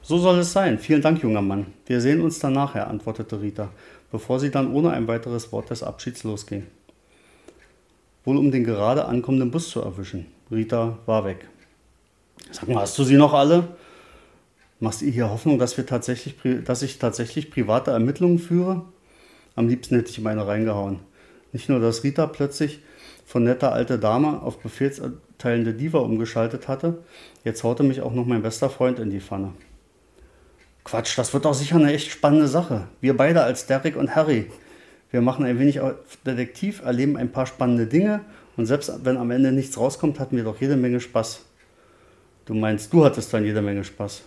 So 0.00 0.16
soll 0.16 0.38
es 0.38 0.54
sein. 0.54 0.78
Vielen 0.78 1.02
Dank, 1.02 1.22
junger 1.22 1.42
Mann. 1.42 1.66
Wir 1.84 2.00
sehen 2.00 2.22
uns 2.22 2.38
dann 2.38 2.54
nachher, 2.54 2.88
antwortete 2.88 3.42
Rita, 3.42 3.68
bevor 4.10 4.40
sie 4.40 4.50
dann 4.50 4.72
ohne 4.72 4.92
ein 4.92 5.08
weiteres 5.08 5.52
Wort 5.52 5.68
des 5.68 5.82
Abschieds 5.82 6.24
losging. 6.24 6.64
Wohl 8.24 8.36
um 8.36 8.50
den 8.50 8.64
gerade 8.64 9.04
ankommenden 9.04 9.50
Bus 9.50 9.70
zu 9.70 9.80
erwischen. 9.80 10.26
Rita 10.50 10.98
war 11.06 11.24
weg. 11.24 11.48
Sag 12.50 12.68
mal, 12.68 12.82
hast 12.82 12.98
du 12.98 13.04
sie 13.04 13.16
noch 13.16 13.32
alle? 13.32 13.68
Machst 14.80 15.02
ihr 15.02 15.12
hier 15.12 15.30
Hoffnung, 15.30 15.58
dass, 15.58 15.76
wir 15.76 15.86
tatsächlich, 15.86 16.34
dass 16.64 16.82
ich 16.82 16.98
tatsächlich 16.98 17.50
private 17.50 17.92
Ermittlungen 17.92 18.38
führe? 18.38 18.84
Am 19.54 19.68
liebsten 19.68 19.96
hätte 19.96 20.10
ich 20.10 20.18
ihm 20.18 20.26
eine 20.26 20.46
reingehauen. 20.46 21.00
Nicht 21.52 21.68
nur, 21.68 21.80
dass 21.80 22.04
Rita 22.04 22.26
plötzlich 22.26 22.80
von 23.24 23.44
netter 23.44 23.72
alter 23.72 23.98
Dame 23.98 24.42
auf 24.42 24.58
befehlserteilende 24.58 25.74
Diva 25.74 25.98
umgeschaltet 25.98 26.68
hatte, 26.68 26.98
jetzt 27.44 27.64
haute 27.64 27.82
mich 27.82 28.00
auch 28.00 28.12
noch 28.12 28.26
mein 28.26 28.42
bester 28.42 28.70
Freund 28.70 28.98
in 28.98 29.10
die 29.10 29.20
Pfanne. 29.20 29.52
Quatsch, 30.84 31.16
das 31.16 31.32
wird 31.32 31.44
doch 31.44 31.54
sicher 31.54 31.76
eine 31.76 31.92
echt 31.92 32.10
spannende 32.10 32.48
Sache. 32.48 32.88
Wir 33.00 33.16
beide 33.16 33.42
als 33.42 33.66
Derek 33.66 33.96
und 33.96 34.16
Harry. 34.16 34.50
Wir 35.12 35.20
machen 35.20 35.44
ein 35.44 35.58
wenig 35.58 35.78
Detektiv, 36.26 36.82
erleben 36.82 37.16
ein 37.16 37.30
paar 37.30 37.46
spannende 37.46 37.86
Dinge 37.86 38.22
und 38.56 38.66
selbst 38.66 38.92
wenn 39.04 39.18
am 39.18 39.30
Ende 39.30 39.52
nichts 39.52 39.78
rauskommt, 39.78 40.18
hatten 40.18 40.36
wir 40.36 40.44
doch 40.44 40.60
jede 40.60 40.76
Menge 40.76 41.00
Spaß. 41.00 41.44
Du 42.46 42.54
meinst, 42.54 42.92
du 42.92 43.04
hattest 43.04 43.32
dann 43.32 43.44
jede 43.44 43.62
Menge 43.62 43.84
Spaß. 43.84 44.22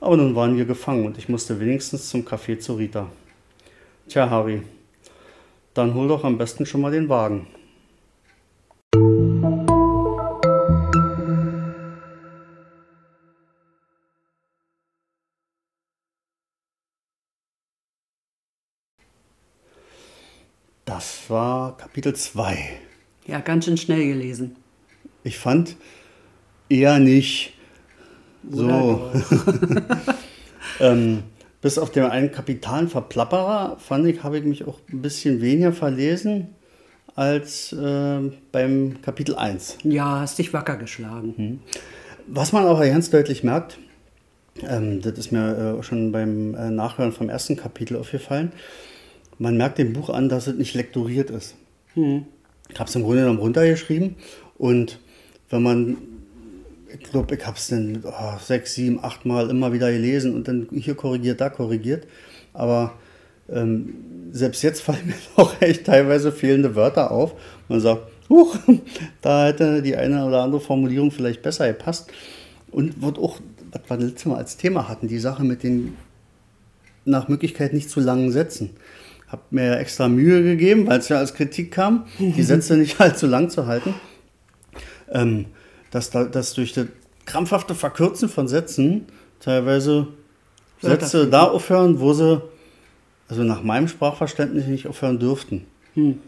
Aber 0.00 0.16
nun 0.16 0.34
waren 0.34 0.56
wir 0.56 0.64
gefangen 0.64 1.04
und 1.04 1.18
ich 1.18 1.28
musste 1.28 1.60
wenigstens 1.60 2.08
zum 2.08 2.22
Café 2.22 2.58
zu 2.58 2.74
Rita. 2.74 3.10
Tja, 4.08 4.30
Harry, 4.30 4.62
dann 5.74 5.94
hol 5.94 6.08
doch 6.08 6.24
am 6.24 6.38
besten 6.38 6.64
schon 6.64 6.80
mal 6.80 6.90
den 6.90 7.08
Wagen. 7.08 7.46
Das 21.32 21.38
war 21.38 21.78
Kapitel 21.78 22.14
2. 22.14 22.58
Ja, 23.26 23.40
ganz 23.40 23.64
schön 23.64 23.78
schnell 23.78 24.06
gelesen. 24.06 24.54
Ich 25.24 25.38
fand 25.38 25.76
eher 26.68 26.98
nicht 26.98 27.54
so. 28.50 29.10
ähm, 30.80 31.22
bis 31.62 31.78
auf 31.78 31.90
den 31.90 32.04
einen 32.04 32.32
kapitalen 32.32 32.86
Verplapperer, 32.86 33.78
fand 33.78 34.06
ich, 34.08 34.22
habe 34.22 34.36
ich 34.40 34.44
mich 34.44 34.66
auch 34.66 34.78
ein 34.92 35.00
bisschen 35.00 35.40
weniger 35.40 35.72
verlesen 35.72 36.48
als 37.14 37.72
äh, 37.72 38.20
beim 38.52 39.00
Kapitel 39.00 39.34
1. 39.34 39.78
Ja, 39.84 40.20
hast 40.20 40.38
dich 40.38 40.52
wacker 40.52 40.76
geschlagen. 40.76 41.34
Mhm. 41.38 41.60
Was 42.26 42.52
man 42.52 42.66
auch 42.66 42.78
ganz 42.78 43.08
deutlich 43.08 43.42
merkt, 43.42 43.78
ähm, 44.68 45.00
das 45.00 45.14
ist 45.14 45.32
mir 45.32 45.78
äh, 45.78 45.82
schon 45.82 46.12
beim 46.12 46.54
äh, 46.54 46.68
Nachhören 46.70 47.12
vom 47.12 47.30
ersten 47.30 47.56
Kapitel 47.56 47.96
aufgefallen, 47.96 48.52
man 49.38 49.56
merkt 49.56 49.78
dem 49.78 49.92
Buch 49.92 50.10
an, 50.10 50.28
dass 50.28 50.46
es 50.46 50.56
nicht 50.56 50.74
lektoriert 50.74 51.30
ist. 51.30 51.54
Mhm. 51.94 52.26
Ich 52.70 52.78
habe 52.78 52.88
es 52.88 52.96
im 52.96 53.02
Grunde 53.02 53.22
genommen 53.22 53.38
runtergeschrieben 53.38 54.16
und 54.56 54.98
wenn 55.50 55.62
man 55.62 55.96
ich 56.92 57.10
glaube, 57.10 57.34
ich 57.34 57.46
habe 57.46 57.56
es 57.56 57.68
dann 57.68 58.02
oh, 58.04 58.38
sechs, 58.38 58.74
sieben, 58.74 59.02
acht 59.02 59.24
Mal 59.24 59.50
immer 59.50 59.72
wieder 59.72 59.90
gelesen 59.90 60.34
und 60.34 60.48
dann 60.48 60.68
hier 60.72 60.94
korrigiert, 60.94 61.40
da 61.40 61.48
korrigiert. 61.48 62.06
Aber 62.52 62.94
ähm, 63.50 63.94
selbst 64.30 64.62
jetzt 64.62 64.80
fallen 64.82 65.06
mir 65.06 65.14
auch 65.36 65.60
echt 65.60 65.86
teilweise 65.86 66.32
fehlende 66.32 66.74
Wörter 66.74 67.10
auf. 67.10 67.34
Man 67.68 67.80
sagt, 67.80 68.02
huch, 68.28 68.56
da 69.20 69.46
hätte 69.46 69.82
die 69.82 69.96
eine 69.96 70.24
oder 70.26 70.42
andere 70.42 70.60
Formulierung 70.60 71.10
vielleicht 71.10 71.42
besser 71.42 71.68
gepasst. 71.68 72.10
Und 72.70 73.02
wird 73.02 73.18
auch, 73.18 73.38
was 73.72 74.00
wir 74.00 74.06
letztes 74.06 74.26
Mal 74.26 74.36
als 74.36 74.56
Thema 74.56 74.88
hatten, 74.88 75.08
die 75.08 75.18
Sache 75.18 75.44
mit 75.44 75.62
den 75.62 75.96
nach 77.04 77.28
Möglichkeit 77.28 77.72
nicht 77.72 77.90
zu 77.90 78.00
langen 78.00 78.30
Sätzen. 78.30 78.70
Habe 79.32 79.42
mir 79.50 79.78
extra 79.78 80.08
Mühe 80.08 80.42
gegeben, 80.42 80.86
weil 80.86 80.98
es 80.98 81.08
ja 81.08 81.16
als 81.16 81.32
Kritik 81.32 81.72
kam, 81.72 82.04
die 82.18 82.42
Sätze 82.42 82.76
nicht 82.76 83.00
allzu 83.00 83.26
lang 83.26 83.48
zu 83.48 83.66
halten. 83.66 83.94
Ähm, 85.10 85.46
dass, 85.90 86.10
da, 86.10 86.24
dass 86.24 86.52
durch 86.52 86.74
das 86.74 86.86
krampfhafte 87.24 87.74
Verkürzen 87.74 88.28
von 88.28 88.46
Sätzen 88.46 89.06
teilweise 89.40 90.08
Sätze 90.82 91.28
da 91.28 91.44
aufhören, 91.44 91.98
wo 92.00 92.12
sie, 92.12 92.42
also 93.28 93.42
nach 93.42 93.62
meinem 93.62 93.88
Sprachverständnis 93.88 94.66
nicht 94.66 94.86
aufhören 94.86 95.18
dürften. 95.18 95.64
Hm. 95.94 96.18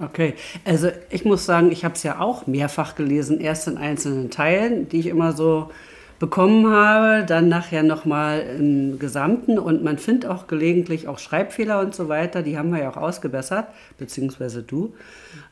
Okay, 0.00 0.34
also 0.64 0.90
ich 1.10 1.24
muss 1.24 1.44
sagen, 1.44 1.70
ich 1.72 1.84
habe 1.84 1.94
es 1.96 2.02
ja 2.02 2.20
auch 2.20 2.46
mehrfach 2.46 2.94
gelesen, 2.94 3.40
erst 3.40 3.68
in 3.68 3.76
einzelnen 3.76 4.30
Teilen, 4.30 4.88
die 4.88 5.00
ich 5.00 5.06
immer 5.06 5.32
so 5.32 5.70
bekommen 6.18 6.68
habe, 6.68 7.24
dann 7.24 7.48
nachher 7.48 7.82
nochmal 7.82 8.40
im 8.58 8.98
Gesamten 8.98 9.58
und 9.58 9.84
man 9.84 9.98
findet 9.98 10.28
auch 10.28 10.48
gelegentlich 10.48 11.06
auch 11.06 11.18
Schreibfehler 11.18 11.80
und 11.80 11.94
so 11.94 12.08
weiter, 12.08 12.42
die 12.42 12.58
haben 12.58 12.72
wir 12.72 12.80
ja 12.80 12.90
auch 12.90 12.96
ausgebessert, 12.96 13.68
beziehungsweise 13.98 14.62
du. 14.62 14.94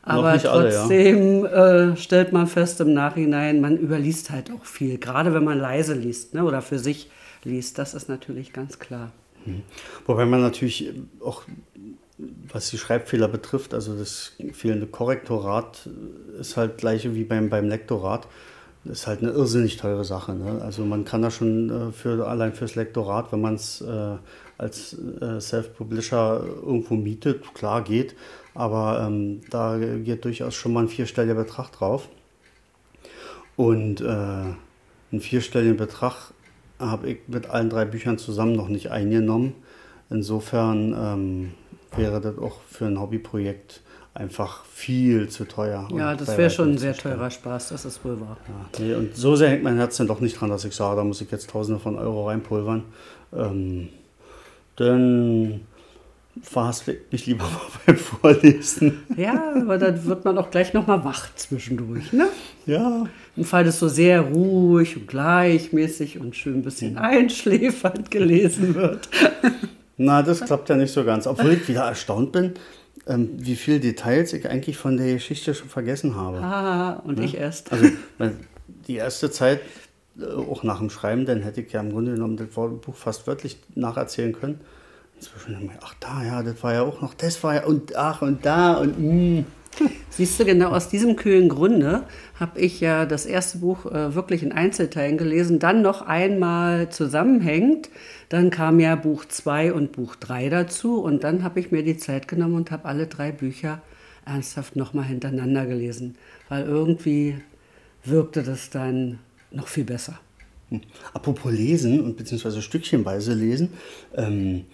Aber 0.01 0.37
trotzdem 0.37 1.45
alle, 1.45 1.51
ja. 1.51 1.91
äh, 1.91 1.97
stellt 1.97 2.33
man 2.33 2.47
fest 2.47 2.81
im 2.81 2.93
Nachhinein, 2.93 3.61
man 3.61 3.77
überliest 3.77 4.29
halt 4.29 4.51
auch 4.51 4.65
viel, 4.65 4.97
gerade 4.97 5.33
wenn 5.33 5.43
man 5.43 5.57
leise 5.57 5.93
liest 5.93 6.33
ne, 6.33 6.43
oder 6.43 6.61
für 6.61 6.79
sich 6.79 7.09
liest, 7.43 7.77
das 7.77 7.93
ist 7.93 8.09
natürlich 8.09 8.51
ganz 8.51 8.77
klar. 8.77 9.11
Mhm. 9.45 9.61
Wobei 10.05 10.25
man 10.25 10.41
natürlich 10.41 10.91
auch 11.21 11.43
was 12.51 12.71
die 12.71 12.77
Schreibfehler 12.77 13.27
betrifft, 13.27 13.73
also 13.73 13.95
das 13.95 14.33
fehlende 14.53 14.87
Korrektorat 14.87 15.87
ist 16.39 16.57
halt 16.57 16.77
gleiche 16.79 17.13
wie 17.15 17.23
beim, 17.23 17.49
beim 17.49 17.67
Lektorat. 17.67 18.27
Ist 18.89 19.07
halt 19.07 19.21
eine 19.21 19.31
irrsinnig 19.31 19.77
teure 19.77 20.05
Sache. 20.05 20.33
Ne? 20.33 20.61
Also 20.61 20.85
man 20.85 21.03
kann 21.03 21.21
da 21.21 21.31
schon 21.31 21.69
äh, 21.69 21.91
für, 21.91 22.27
allein 22.27 22.53
fürs 22.53 22.75
Lektorat, 22.75 23.31
wenn 23.31 23.41
man 23.41 23.55
es 23.55 23.81
äh, 23.81 24.15
als 24.57 24.95
äh, 25.21 25.39
Self-Publisher 25.39 26.43
irgendwo 26.43 26.95
mietet, 26.95 27.53
klar 27.53 27.83
geht, 27.83 28.15
aber 28.53 29.05
ähm, 29.05 29.41
da 29.49 29.77
geht 29.77 30.25
durchaus 30.25 30.55
schon 30.55 30.73
mal 30.73 30.83
ein 30.83 30.89
vierstelliger 30.89 31.35
Betrag 31.35 31.71
drauf. 31.71 32.09
Und 33.55 34.01
äh, 34.01 34.05
einen 34.05 35.21
vierstelligen 35.21 35.77
Betrag 35.77 36.33
habe 36.79 37.09
ich 37.09 37.19
mit 37.27 37.49
allen 37.49 37.69
drei 37.69 37.85
Büchern 37.85 38.17
zusammen 38.17 38.53
noch 38.53 38.67
nicht 38.67 38.91
eingenommen. 38.91 39.55
Insofern 40.09 40.95
ähm, 40.97 41.51
wäre 41.95 42.21
das 42.21 42.37
auch 42.37 42.61
für 42.69 42.85
ein 42.85 42.99
Hobbyprojekt 42.99 43.81
einfach 44.17 44.65
viel 44.65 45.29
zu 45.29 45.45
teuer. 45.45 45.87
Ja, 45.95 46.15
das 46.15 46.37
wäre 46.37 46.49
schon 46.49 46.71
ein 46.71 46.77
sehr 46.77 46.95
teurer 46.95 47.29
Spaß, 47.29 47.69
das 47.69 47.85
ist 47.85 48.03
wohl 48.03 48.19
wahr. 48.19 48.37
Ja, 48.47 48.85
nee, 48.85 48.93
und 48.95 49.15
so 49.15 49.35
sehr 49.35 49.49
hängt 49.49 49.63
mein 49.63 49.77
Herz 49.77 49.97
dann 49.97 50.07
doch 50.07 50.19
nicht 50.19 50.39
dran, 50.39 50.49
dass 50.49 50.65
ich 50.65 50.73
sage, 50.73 50.95
da 50.95 51.03
muss 51.03 51.21
ich 51.21 51.31
jetzt 51.31 51.49
Tausende 51.49 51.79
von 51.79 51.97
Euro 51.97 52.27
reinpulvern. 52.27 52.83
Ähm, 53.33 53.89
dann 54.75 55.61
verhaspelt 56.41 57.11
mich 57.11 57.25
lieber 57.27 57.43
mal 57.43 57.59
beim 57.85 57.97
Vorlesen. 57.97 59.03
Ja, 59.15 59.53
aber 59.55 59.77
dann 59.77 60.03
wird 60.05 60.25
man 60.25 60.37
auch 60.37 60.49
gleich 60.49 60.73
nochmal 60.73 61.03
wach 61.03 61.27
zwischendurch, 61.35 62.11
ne? 62.11 62.27
Ja. 62.65 63.05
Im 63.35 63.43
Fall 63.43 63.65
das 63.65 63.79
so 63.79 63.87
sehr 63.87 64.21
ruhig 64.21 64.97
und 64.97 65.07
gleichmäßig 65.07 66.19
und 66.19 66.35
schön 66.35 66.55
ein 66.55 66.63
bisschen 66.63 66.97
einschläfernd 66.97 68.09
gelesen 68.11 68.75
wird. 68.75 69.09
Na, 69.97 70.21
das 70.21 70.41
klappt 70.41 70.69
ja 70.69 70.75
nicht 70.75 70.91
so 70.91 71.03
ganz. 71.03 71.27
Obwohl 71.27 71.53
ich 71.53 71.67
wieder 71.67 71.83
erstaunt 71.83 72.31
bin, 72.31 72.53
ähm, 73.07 73.29
wie 73.37 73.55
viele 73.55 73.79
Details 73.79 74.33
ich 74.33 74.49
eigentlich 74.49 74.77
von 74.77 74.97
der 74.97 75.13
Geschichte 75.13 75.53
schon 75.53 75.69
vergessen 75.69 76.15
habe. 76.15 76.39
Ah, 76.39 77.01
und 77.03 77.19
ne? 77.19 77.25
ich 77.25 77.37
erst. 77.37 77.71
Also 77.71 77.89
die 78.87 78.95
erste 78.95 79.31
Zeit, 79.31 79.61
äh, 80.19 80.25
auch 80.25 80.63
nach 80.63 80.79
dem 80.79 80.89
Schreiben, 80.89 81.25
dann 81.25 81.41
hätte 81.41 81.61
ich 81.61 81.71
ja 81.71 81.81
im 81.81 81.91
Grunde 81.91 82.13
genommen 82.13 82.37
das 82.37 82.47
Buch 82.49 82.95
fast 82.95 83.27
wörtlich 83.27 83.57
nacherzählen 83.75 84.33
können. 84.33 84.59
Inzwischen, 85.15 85.71
ach 85.81 85.95
da, 85.99 86.23
ja, 86.23 86.43
das 86.43 86.61
war 86.61 86.73
ja 86.73 86.83
auch 86.83 87.01
noch, 87.01 87.13
das 87.15 87.43
war 87.43 87.55
ja 87.55 87.65
und 87.65 87.95
ach 87.95 88.21
und 88.21 88.45
da 88.45 88.75
und 88.75 88.99
mh. 88.99 89.43
Siehst 90.09 90.39
du, 90.39 90.45
genau 90.45 90.69
aus 90.69 90.89
diesem 90.89 91.15
kühlen 91.15 91.49
Grunde 91.49 92.03
habe 92.39 92.59
ich 92.59 92.79
ja 92.79 93.05
das 93.05 93.25
erste 93.25 93.59
Buch 93.59 93.85
äh, 93.85 94.15
wirklich 94.15 94.43
in 94.43 94.51
Einzelteilen 94.51 95.17
gelesen, 95.17 95.59
dann 95.59 95.81
noch 95.81 96.01
einmal 96.01 96.89
zusammenhängend. 96.89 97.89
Dann 98.29 98.49
kam 98.49 98.79
ja 98.79 98.95
Buch 98.95 99.25
2 99.25 99.73
und 99.73 99.91
Buch 99.91 100.15
3 100.15 100.49
dazu 100.49 101.01
und 101.01 101.23
dann 101.23 101.43
habe 101.43 101.59
ich 101.59 101.71
mir 101.71 101.83
die 101.83 101.97
Zeit 101.97 102.27
genommen 102.27 102.55
und 102.55 102.71
habe 102.71 102.85
alle 102.85 103.07
drei 103.07 103.31
Bücher 103.31 103.81
ernsthaft 104.25 104.75
nochmal 104.75 105.05
hintereinander 105.05 105.65
gelesen, 105.65 106.15
weil 106.49 106.63
irgendwie 106.63 107.37
wirkte 108.03 108.43
das 108.43 108.69
dann 108.69 109.19
noch 109.51 109.67
viel 109.67 109.85
besser. 109.85 110.19
Hm. 110.69 110.81
Apropos 111.13 111.51
lesen 111.51 112.01
und 112.01 112.17
beziehungsweise 112.17 112.61
stückchenweise 112.61 113.33
lesen. 113.33 113.69
Ähm, 114.15 114.65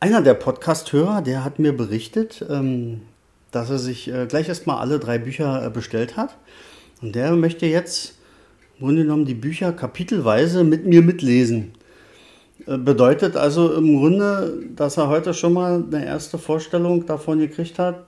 einer 0.00 0.22
der 0.22 0.34
Podcast-Hörer, 0.34 1.22
der 1.22 1.44
hat 1.44 1.58
mir 1.58 1.76
berichtet, 1.76 2.44
ähm, 2.48 3.02
dass 3.50 3.70
er 3.70 3.78
sich 3.78 4.12
äh, 4.12 4.26
gleich 4.26 4.48
erstmal 4.48 4.78
alle 4.78 4.98
drei 4.98 5.18
Bücher 5.18 5.66
äh, 5.66 5.70
bestellt 5.70 6.16
hat. 6.16 6.36
Und 7.02 7.14
der 7.14 7.32
möchte 7.32 7.66
jetzt 7.66 8.14
im 8.78 8.86
Grunde 8.86 9.02
genommen 9.02 9.24
die 9.24 9.34
Bücher 9.34 9.72
kapitelweise 9.72 10.64
mit 10.64 10.86
mir 10.86 11.02
mitlesen. 11.02 11.72
Äh, 12.66 12.78
bedeutet 12.78 13.36
also 13.36 13.72
im 13.74 13.98
Grunde, 13.98 14.64
dass 14.76 14.96
er 14.96 15.08
heute 15.08 15.34
schon 15.34 15.52
mal 15.52 15.84
eine 15.84 16.04
erste 16.04 16.38
Vorstellung 16.38 17.06
davon 17.06 17.38
gekriegt 17.38 17.78
hat, 17.78 18.06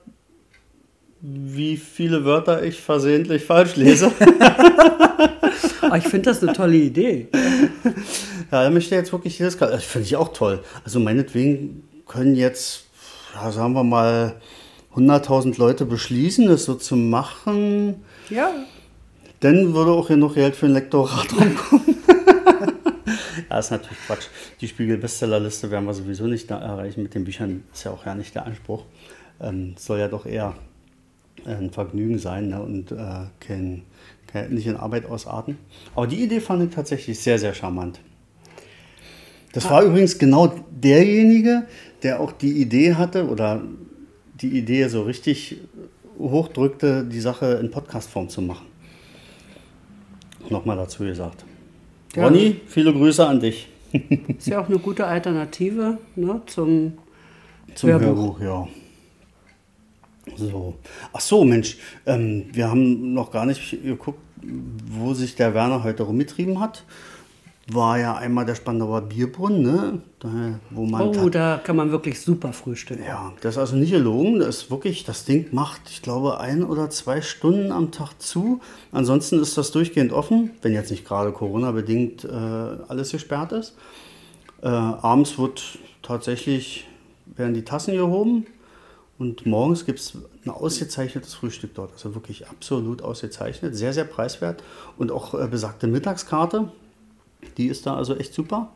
wie 1.21 1.77
viele 1.77 2.25
Wörter 2.25 2.63
ich 2.63 2.81
versehentlich 2.81 3.45
falsch 3.45 3.75
lese. 3.75 4.11
oh, 5.81 5.95
ich 5.97 6.03
finde 6.03 6.29
das 6.29 6.43
eine 6.43 6.53
tolle 6.53 6.77
Idee. 6.77 7.27
Ja, 8.51 8.63
er 8.63 8.69
möchte 8.69 8.95
jetzt 8.95 9.11
wirklich 9.11 9.39
jedes 9.39 9.57
Das 9.57 9.83
finde 9.83 10.05
ich 10.05 10.15
auch 10.15 10.33
toll. 10.33 10.63
Also 10.83 10.99
meinetwegen 10.99 11.83
können 12.07 12.35
jetzt, 12.35 12.85
ja, 13.33 13.51
sagen 13.51 13.73
wir 13.73 13.83
mal, 13.83 14.35
100.000 14.95 15.57
Leute 15.57 15.85
beschließen, 15.85 16.47
das 16.47 16.65
so 16.65 16.75
zu 16.75 16.95
machen. 16.95 18.03
Ja. 18.29 18.51
Dann 19.39 19.73
würde 19.73 19.91
auch 19.91 20.07
hier 20.07 20.17
noch 20.17 20.35
Geld 20.35 20.55
für 20.55 20.67
ein 20.67 20.73
Lektorat 20.73 21.27
rumkommen. 21.33 21.95
ja, 23.49 23.59
ist 23.59 23.71
natürlich 23.71 23.97
Quatsch. 24.05 24.27
Die 24.61 24.67
Spiegel-Bestsellerliste 24.67 25.71
werden 25.71 25.85
wir 25.85 25.93
sowieso 25.93 26.27
nicht 26.27 26.49
erreichen 26.51 27.03
mit 27.03 27.15
den 27.15 27.25
Büchern. 27.25 27.63
Ist 27.73 27.83
ja 27.83 27.91
auch 27.91 28.05
ja 28.05 28.15
nicht 28.15 28.35
der 28.35 28.45
Anspruch. 28.45 28.85
Ähm, 29.41 29.75
soll 29.77 29.99
ja 29.99 30.07
doch 30.07 30.25
eher 30.25 30.55
ein 31.45 31.71
Vergnügen 31.71 32.19
sein 32.19 32.49
ne? 32.49 32.61
und 32.61 32.91
äh, 32.91 32.95
kein, 33.39 33.83
kein, 34.27 34.53
nicht 34.53 34.67
in 34.67 34.77
Arbeit 34.77 35.05
ausarten. 35.05 35.57
Aber 35.95 36.07
die 36.07 36.23
Idee 36.23 36.39
fand 36.39 36.63
ich 36.63 36.73
tatsächlich 36.73 37.19
sehr, 37.19 37.39
sehr 37.39 37.53
charmant. 37.53 37.99
Das 39.53 39.65
ah. 39.65 39.71
war 39.71 39.83
übrigens 39.83 40.17
genau 40.17 40.55
derjenige, 40.69 41.63
der 42.03 42.19
auch 42.19 42.31
die 42.31 42.61
Idee 42.61 42.95
hatte 42.95 43.27
oder 43.27 43.61
die 44.43 44.57
Idee 44.57 44.87
so 44.87 45.03
richtig 45.03 45.57
hochdrückte, 46.19 47.03
die 47.05 47.19
Sache 47.19 47.53
in 47.61 47.71
Podcastform 47.71 48.29
zu 48.29 48.41
machen. 48.41 48.67
Nochmal 50.49 50.77
dazu 50.77 51.03
gesagt. 51.03 51.45
Ja. 52.15 52.25
Ronny, 52.25 52.61
viele 52.67 52.93
Grüße 52.93 53.25
an 53.25 53.39
dich. 53.39 53.69
Ist 54.37 54.47
ja 54.47 54.61
auch 54.61 54.67
eine 54.67 54.79
gute 54.79 55.05
Alternative 55.05 55.97
ne, 56.15 56.41
zum, 56.45 56.93
zum 57.73 57.89
Hörbuch. 57.89 58.39
Hörbuch 58.39 58.41
ja. 58.41 58.67
So. 60.35 60.75
Ach 61.11 61.19
so, 61.19 61.43
Mensch, 61.43 61.77
ähm, 62.05 62.45
wir 62.51 62.69
haben 62.69 63.13
noch 63.13 63.31
gar 63.31 63.45
nicht 63.45 63.83
geguckt, 63.83 64.19
wo 64.41 65.13
sich 65.13 65.35
der 65.35 65.53
Werner 65.53 65.83
heute 65.83 66.03
rumgetrieben 66.03 66.59
hat 66.59 66.83
war 67.67 67.97
ja 67.97 68.15
einmal 68.15 68.45
der 68.45 68.55
Spandauer 68.55 69.01
Bierbrunnen, 69.01 69.61
ne? 69.61 70.01
Da, 70.19 70.59
wo 70.69 70.85
man 70.85 71.01
oh, 71.01 71.29
da 71.29 71.61
kann 71.63 71.75
man 71.75 71.91
wirklich 71.91 72.19
super 72.19 72.51
frühstücken. 72.51 73.03
Ja, 73.05 73.33
das 73.41 73.55
ist 73.55 73.59
also 73.59 73.75
nicht 73.77 73.91
gelogen. 73.91 74.39
Das 74.39 74.57
ist 74.57 74.71
wirklich, 74.71 75.05
das 75.05 75.23
Ding 75.23 75.47
macht, 75.51 75.81
ich 75.89 76.01
glaube, 76.01 76.39
ein 76.39 76.63
oder 76.63 76.89
zwei 76.89 77.21
Stunden 77.21 77.71
am 77.71 77.91
Tag 77.91 78.21
zu. 78.21 78.59
Ansonsten 78.91 79.39
ist 79.39 79.57
das 79.57 79.71
durchgehend 79.71 80.11
offen, 80.11 80.51
wenn 80.61 80.73
jetzt 80.73 80.91
nicht 80.91 81.05
gerade 81.05 81.31
Corona-bedingt 81.31 82.25
äh, 82.25 82.27
alles 82.27 83.11
gesperrt 83.11 83.53
ist. 83.53 83.75
Äh, 84.61 84.67
abends 84.67 85.37
wird 85.37 85.79
tatsächlich, 86.01 86.87
werden 87.25 87.53
die 87.53 87.63
Tassen 87.63 87.95
gehoben 87.95 88.45
und 89.17 89.45
morgens 89.45 89.85
gibt 89.85 89.99
es 89.99 90.17
ein 90.45 90.49
ausgezeichnetes 90.49 91.33
Frühstück 91.33 91.75
dort. 91.75 91.93
Also 91.93 92.13
wirklich 92.13 92.47
absolut 92.49 93.01
ausgezeichnet, 93.01 93.75
sehr, 93.75 93.93
sehr 93.93 94.05
preiswert 94.05 94.63
und 94.97 95.11
auch 95.11 95.33
äh, 95.33 95.47
besagte 95.47 95.87
Mittagskarte 95.87 96.71
die 97.57 97.67
ist 97.67 97.85
da 97.85 97.95
also 97.95 98.15
echt 98.15 98.33
super. 98.33 98.69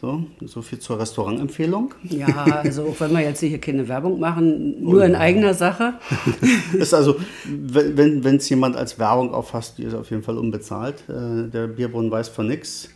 So, 0.00 0.22
so 0.46 0.62
viel 0.62 0.78
zur 0.78 1.00
Restaurantempfehlung. 1.00 1.92
Ja, 2.04 2.28
also 2.44 2.84
auch 2.84 3.00
wenn 3.00 3.10
wir 3.10 3.20
jetzt 3.20 3.40
hier 3.40 3.58
keine 3.58 3.88
Werbung 3.88 4.20
machen, 4.20 4.80
nur 4.80 5.04
in 5.04 5.16
eigener 5.16 5.54
Sache. 5.54 5.94
ist 6.72 6.94
also, 6.94 7.16
wenn 7.44 8.36
es 8.36 8.48
jemand 8.48 8.76
als 8.76 9.00
Werbung 9.00 9.34
auffasst, 9.34 9.78
die 9.78 9.82
ist 9.82 9.94
auf 9.94 10.10
jeden 10.10 10.22
Fall 10.22 10.38
unbezahlt. 10.38 11.02
Äh, 11.08 11.48
der 11.50 11.66
Bierbrunnen 11.66 12.12
weiß 12.12 12.28
von 12.28 12.46
nichts. 12.46 12.90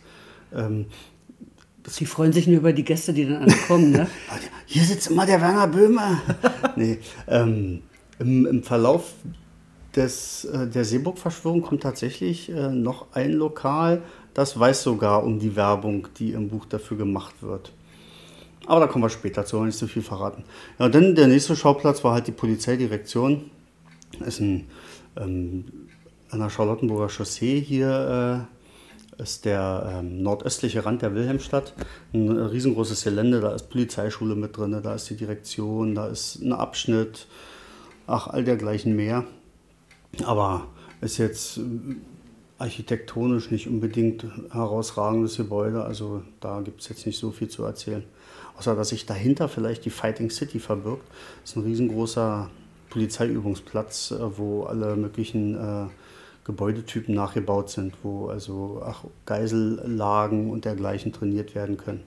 Ähm, 0.55 0.85
Sie 1.85 2.05
freuen 2.05 2.31
sich 2.31 2.47
nur 2.47 2.57
über 2.57 2.71
die 2.71 2.85
Gäste, 2.85 3.13
die 3.13 3.25
dann 3.25 3.43
ankommen, 3.43 3.91
ne? 3.91 4.07
Hier 4.65 4.83
sitzt 4.83 5.11
immer 5.11 5.25
der 5.25 5.41
Werner 5.41 5.67
Böhmer. 5.67 6.21
nee, 6.77 6.99
ähm, 7.27 7.81
im, 8.19 8.45
im, 8.45 8.63
Verlauf 8.63 9.13
des, 9.95 10.45
äh, 10.45 10.67
der 10.67 10.85
Seeburg-Verschwörung 10.85 11.61
kommt 11.61 11.83
tatsächlich 11.83 12.49
äh, 12.49 12.69
noch 12.69 13.07
ein 13.13 13.33
Lokal 13.33 14.01
das 14.33 14.59
weiß 14.59 14.83
sogar 14.83 15.23
um 15.23 15.39
die 15.39 15.55
Werbung, 15.55 16.07
die 16.17 16.31
im 16.31 16.49
Buch 16.49 16.65
dafür 16.65 16.97
gemacht 16.97 17.35
wird. 17.41 17.71
Aber 18.65 18.81
da 18.81 18.87
kommen 18.87 19.03
wir 19.03 19.09
später 19.09 19.45
zu, 19.45 19.61
nicht 19.63 19.77
so 19.77 19.87
viel 19.87 20.01
verraten. 20.01 20.43
Ja, 20.79 20.89
dann 20.89 21.15
der 21.15 21.27
nächste 21.27 21.55
Schauplatz 21.55 22.03
war 22.03 22.13
halt 22.13 22.27
die 22.27 22.31
Polizeidirektion. 22.31 23.51
Das 24.19 24.27
ist 24.29 24.39
ein, 24.39 24.67
ähm, 25.17 25.65
an 26.29 26.39
der 26.39 26.49
Charlottenburger 26.49 27.09
Chaussee 27.09 27.59
hier 27.59 28.47
äh, 29.19 29.21
ist 29.21 29.45
der 29.45 29.99
ähm, 29.99 30.23
nordöstliche 30.23 30.85
Rand 30.85 31.01
der 31.01 31.13
Wilhelmstadt. 31.13 31.73
Ein 32.13 32.29
riesengroßes 32.29 33.03
Gelände, 33.03 33.41
da 33.41 33.53
ist 33.53 33.69
Polizeischule 33.69 34.35
mit 34.35 34.57
drin, 34.57 34.79
da 34.81 34.95
ist 34.95 35.09
die 35.09 35.17
Direktion, 35.17 35.93
da 35.93 36.07
ist 36.07 36.41
ein 36.41 36.53
Abschnitt, 36.53 37.27
ach, 38.07 38.27
all 38.27 38.43
dergleichen 38.43 38.95
mehr. 38.95 39.25
Aber 40.25 40.67
ist 41.01 41.17
jetzt 41.17 41.59
architektonisch 42.63 43.51
nicht 43.51 43.67
unbedingt 43.67 44.25
herausragendes 44.51 45.35
Gebäude. 45.35 45.83
Also 45.83 46.23
da 46.39 46.61
gibt 46.61 46.81
es 46.81 46.87
jetzt 46.87 47.05
nicht 47.05 47.19
so 47.19 47.31
viel 47.31 47.49
zu 47.49 47.63
erzählen. 47.63 48.03
Außer 48.57 48.73
dass 48.75 48.89
sich 48.89 49.05
dahinter 49.05 49.49
vielleicht 49.49 49.83
die 49.83 49.89
Fighting 49.89 50.29
City 50.29 50.59
verbirgt. 50.59 51.03
Das 51.41 51.51
ist 51.51 51.57
ein 51.57 51.63
riesengroßer 51.63 52.49
Polizeiübungsplatz, 52.89 54.11
äh, 54.11 54.37
wo 54.37 54.63
alle 54.63 54.95
möglichen 54.95 55.55
äh, 55.55 55.87
Gebäudetypen 56.45 57.13
nachgebaut 57.13 57.69
sind, 57.69 57.95
wo 58.01 58.27
also 58.27 58.81
ach, 58.85 59.03
Geisellagen 59.25 60.49
und 60.49 60.63
dergleichen 60.63 61.11
trainiert 61.11 61.55
werden 61.55 61.77
können. 61.77 62.03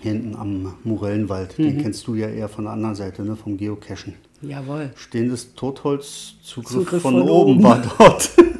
Hinten 0.00 0.36
am 0.36 0.74
Morellenwald, 0.84 1.58
mhm. 1.58 1.64
den 1.64 1.82
kennst 1.82 2.06
du 2.06 2.14
ja 2.14 2.28
eher 2.28 2.48
von 2.48 2.64
der 2.64 2.72
anderen 2.72 2.94
Seite, 2.94 3.22
ne, 3.22 3.36
vom 3.36 3.58
Geocachen. 3.58 4.14
Jawohl. 4.40 4.92
Stehendes 4.94 5.54
Totholzzugriff 5.54 7.02
von, 7.02 7.14
von, 7.14 7.22
oben, 7.22 7.56
oben 7.56 7.62
war 7.64 7.82
dort. 7.98 8.30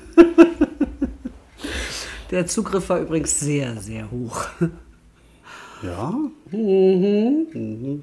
Der 2.30 2.46
Zugriff 2.46 2.88
war 2.88 3.00
übrigens 3.00 3.40
sehr, 3.40 3.76
sehr 3.76 4.10
hoch. 4.10 4.46
Ja. 5.82 6.12
Mhm. 6.50 7.46
mhm. 7.52 8.02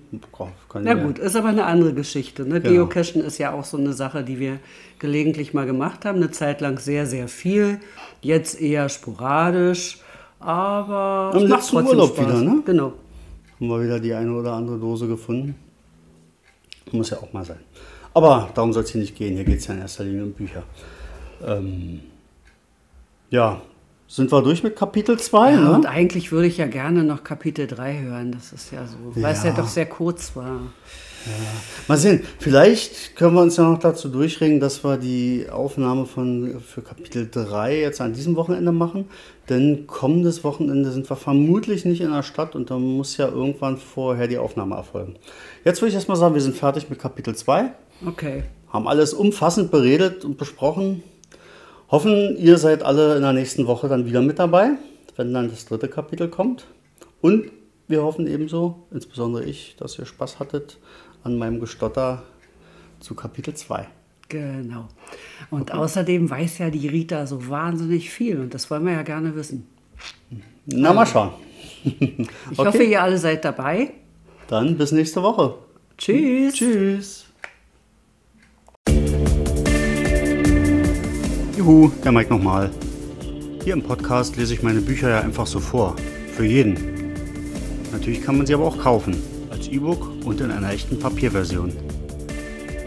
Na 0.75 0.93
gut, 0.93 1.19
ist 1.19 1.35
aber 1.35 1.49
eine 1.49 1.65
andere 1.65 1.93
Geschichte. 1.93 2.43
Ne? 2.45 2.61
Genau. 2.61 2.73
Geocachen 2.73 3.21
ist 3.21 3.37
ja 3.37 3.53
auch 3.53 3.65
so 3.65 3.77
eine 3.77 3.93
Sache, 3.93 4.23
die 4.23 4.39
wir 4.39 4.59
gelegentlich 4.99 5.53
mal 5.53 5.65
gemacht 5.65 6.05
haben. 6.05 6.17
Eine 6.17 6.31
Zeit 6.31 6.61
lang 6.61 6.79
sehr, 6.79 7.05
sehr 7.05 7.27
viel. 7.27 7.79
Jetzt 8.21 8.61
eher 8.61 8.87
sporadisch. 8.89 9.99
Aber 10.39 11.33
es 11.35 11.49
macht 11.49 11.69
trotzdem 11.69 11.87
Urlaub 11.87 12.15
Spaß. 12.15 12.25
wieder, 12.25 12.41
ne? 12.41 12.61
Genau. 12.65 12.93
Haben 13.59 13.67
wir 13.67 13.83
wieder 13.83 13.99
die 13.99 14.13
eine 14.13 14.31
oder 14.33 14.53
andere 14.53 14.77
Dose 14.77 15.07
gefunden. 15.07 15.55
Muss 16.91 17.09
ja 17.09 17.17
auch 17.17 17.33
mal 17.33 17.43
sein. 17.43 17.59
Aber 18.13 18.49
darum 18.53 18.71
soll 18.71 18.83
es 18.83 18.91
hier 18.91 19.01
nicht 19.01 19.15
gehen. 19.15 19.35
Hier 19.35 19.43
geht 19.43 19.59
es 19.59 19.67
ja 19.67 19.73
in 19.73 19.81
erster 19.81 20.03
Linie 20.03 20.23
um 20.23 20.31
Bücher. 20.31 20.63
Ähm, 21.45 21.99
ja, 23.29 23.61
sind 24.07 24.31
wir 24.31 24.41
durch 24.41 24.63
mit 24.63 24.75
Kapitel 24.75 25.17
2? 25.17 25.51
Ja, 25.51 25.59
ne? 25.59 25.71
und 25.71 25.85
eigentlich 25.85 26.31
würde 26.31 26.47
ich 26.47 26.57
ja 26.57 26.67
gerne 26.67 27.03
noch 27.03 27.23
Kapitel 27.23 27.67
3 27.67 28.01
hören. 28.01 28.31
Das 28.31 28.53
ist 28.53 28.71
ja 28.71 28.85
so, 28.85 28.97
weil 29.15 29.33
es 29.33 29.43
ja 29.43 29.51
doch 29.51 29.67
sehr 29.67 29.87
kurz 29.87 30.35
war. 30.35 30.61
Ja. 31.25 31.31
Mal 31.87 31.97
sehen, 31.97 32.23
vielleicht 32.37 33.15
können 33.15 33.33
wir 33.33 33.41
uns 33.41 33.57
ja 33.57 33.63
noch 33.63 33.79
dazu 33.79 34.09
durchringen, 34.09 34.59
dass 34.59 34.83
wir 34.83 34.97
die 34.97 35.47
Aufnahme 35.51 36.05
von, 36.05 36.61
für 36.61 36.83
Kapitel 36.83 37.27
3 37.31 37.79
jetzt 37.79 37.99
an 37.99 38.13
diesem 38.13 38.35
Wochenende 38.35 38.71
machen. 38.71 39.05
Denn 39.49 39.87
kommendes 39.87 40.43
Wochenende 40.43 40.91
sind 40.91 41.09
wir 41.09 41.15
vermutlich 41.15 41.83
nicht 41.83 42.01
in 42.01 42.11
der 42.11 42.23
Stadt 42.23 42.55
und 42.55 42.69
dann 42.69 42.81
muss 42.81 43.17
ja 43.17 43.27
irgendwann 43.27 43.77
vorher 43.77 44.27
die 44.27 44.37
Aufnahme 44.37 44.75
erfolgen. 44.75 45.15
Jetzt 45.63 45.81
würde 45.81 45.89
ich 45.89 45.95
erstmal 45.95 46.17
sagen, 46.17 46.35
wir 46.35 46.41
sind 46.41 46.55
fertig 46.55 46.89
mit 46.89 46.99
Kapitel 46.99 47.35
2. 47.35 47.71
Okay. 48.05 48.43
Haben 48.69 48.87
alles 48.87 49.13
umfassend 49.13 49.71
beredet 49.71 50.25
und 50.25 50.37
besprochen. 50.37 51.01
Hoffen, 51.95 52.35
ihr 52.35 52.57
seid 52.57 52.83
alle 52.83 53.15
in 53.15 53.21
der 53.21 53.31
nächsten 53.31 53.67
Woche 53.67 53.87
dann 53.87 54.05
wieder 54.05 54.21
mit 54.21 54.37
dabei, 54.37 54.71
wenn 55.15 55.33
dann 55.33 55.49
das 55.49 55.65
dritte 55.65 55.87
Kapitel 55.87 56.27
kommt. 56.27 56.65
Und 57.21 57.49
wir 57.87 58.03
hoffen 58.03 58.27
ebenso, 58.27 58.85
insbesondere 58.91 59.45
ich, 59.45 59.77
dass 59.77 59.97
ihr 59.97 60.05
Spaß 60.05 60.39
hattet 60.39 60.77
an 61.23 61.37
meinem 61.37 61.61
Gestotter 61.61 62.23
zu 62.99 63.15
Kapitel 63.15 63.53
2. 63.53 63.87
Genau. 64.27 64.89
Und 65.49 65.71
okay. 65.71 65.79
außerdem 65.79 66.29
weiß 66.29 66.57
ja 66.57 66.69
die 66.69 66.85
Rita 66.89 67.25
so 67.27 67.47
wahnsinnig 67.47 68.09
viel 68.09 68.41
und 68.41 68.53
das 68.53 68.69
wollen 68.69 68.85
wir 68.85 68.91
ja 68.91 69.03
gerne 69.03 69.33
wissen. 69.33 69.65
Na, 70.65 70.91
mal 70.91 71.05
schauen. 71.05 71.31
ich 71.85 72.27
okay. 72.57 72.67
hoffe, 72.67 72.83
ihr 72.83 73.01
alle 73.01 73.17
seid 73.17 73.45
dabei. 73.45 73.93
Dann 74.49 74.77
bis 74.77 74.91
nächste 74.91 75.23
Woche. 75.23 75.53
Tschüss. 75.97 76.55
Tschüss. 76.55 77.25
Juhu, 81.57 81.89
der 82.03 82.11
Mike 82.11 82.29
nochmal. 82.29 82.69
Hier 83.63 83.73
im 83.73 83.81
Podcast 83.81 84.35
lese 84.35 84.53
ich 84.53 84.61
meine 84.61 84.81
Bücher 84.81 85.09
ja 85.09 85.21
einfach 85.21 85.47
so 85.47 85.61
vor. 85.61 85.95
Für 86.35 86.43
jeden. 86.43 86.75
Natürlich 87.93 88.21
kann 88.21 88.37
man 88.37 88.45
sie 88.45 88.53
aber 88.53 88.65
auch 88.65 88.77
kaufen. 88.77 89.15
Als 89.49 89.69
E-Book 89.69 90.11
und 90.25 90.41
in 90.41 90.51
einer 90.51 90.71
echten 90.71 90.99
Papierversion. 90.99 91.71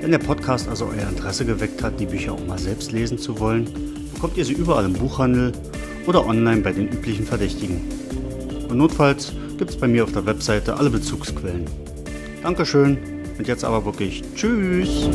Wenn 0.02 0.10
der 0.10 0.18
Podcast 0.18 0.68
also 0.68 0.84
euer 0.84 1.08
Interesse 1.08 1.46
geweckt 1.46 1.82
hat, 1.82 1.98
die 1.98 2.04
Bücher 2.04 2.34
auch 2.34 2.46
mal 2.46 2.58
selbst 2.58 2.92
lesen 2.92 3.16
zu 3.16 3.40
wollen, 3.40 3.70
bekommt 4.12 4.36
ihr 4.36 4.44
sie 4.44 4.52
überall 4.52 4.84
im 4.84 4.92
Buchhandel 4.92 5.52
oder 6.06 6.26
online 6.26 6.60
bei 6.60 6.72
den 6.72 6.88
üblichen 6.88 7.24
Verdächtigen. 7.24 7.80
Und 8.68 8.76
notfalls 8.76 9.32
gibt 9.56 9.70
es 9.70 9.76
bei 9.76 9.88
mir 9.88 10.04
auf 10.04 10.12
der 10.12 10.26
Webseite 10.26 10.76
alle 10.76 10.90
Bezugsquellen. 10.90 11.64
Dankeschön 12.42 12.98
und 13.38 13.48
jetzt 13.48 13.64
aber 13.64 13.86
wirklich 13.86 14.22
Tschüss! 14.34 15.08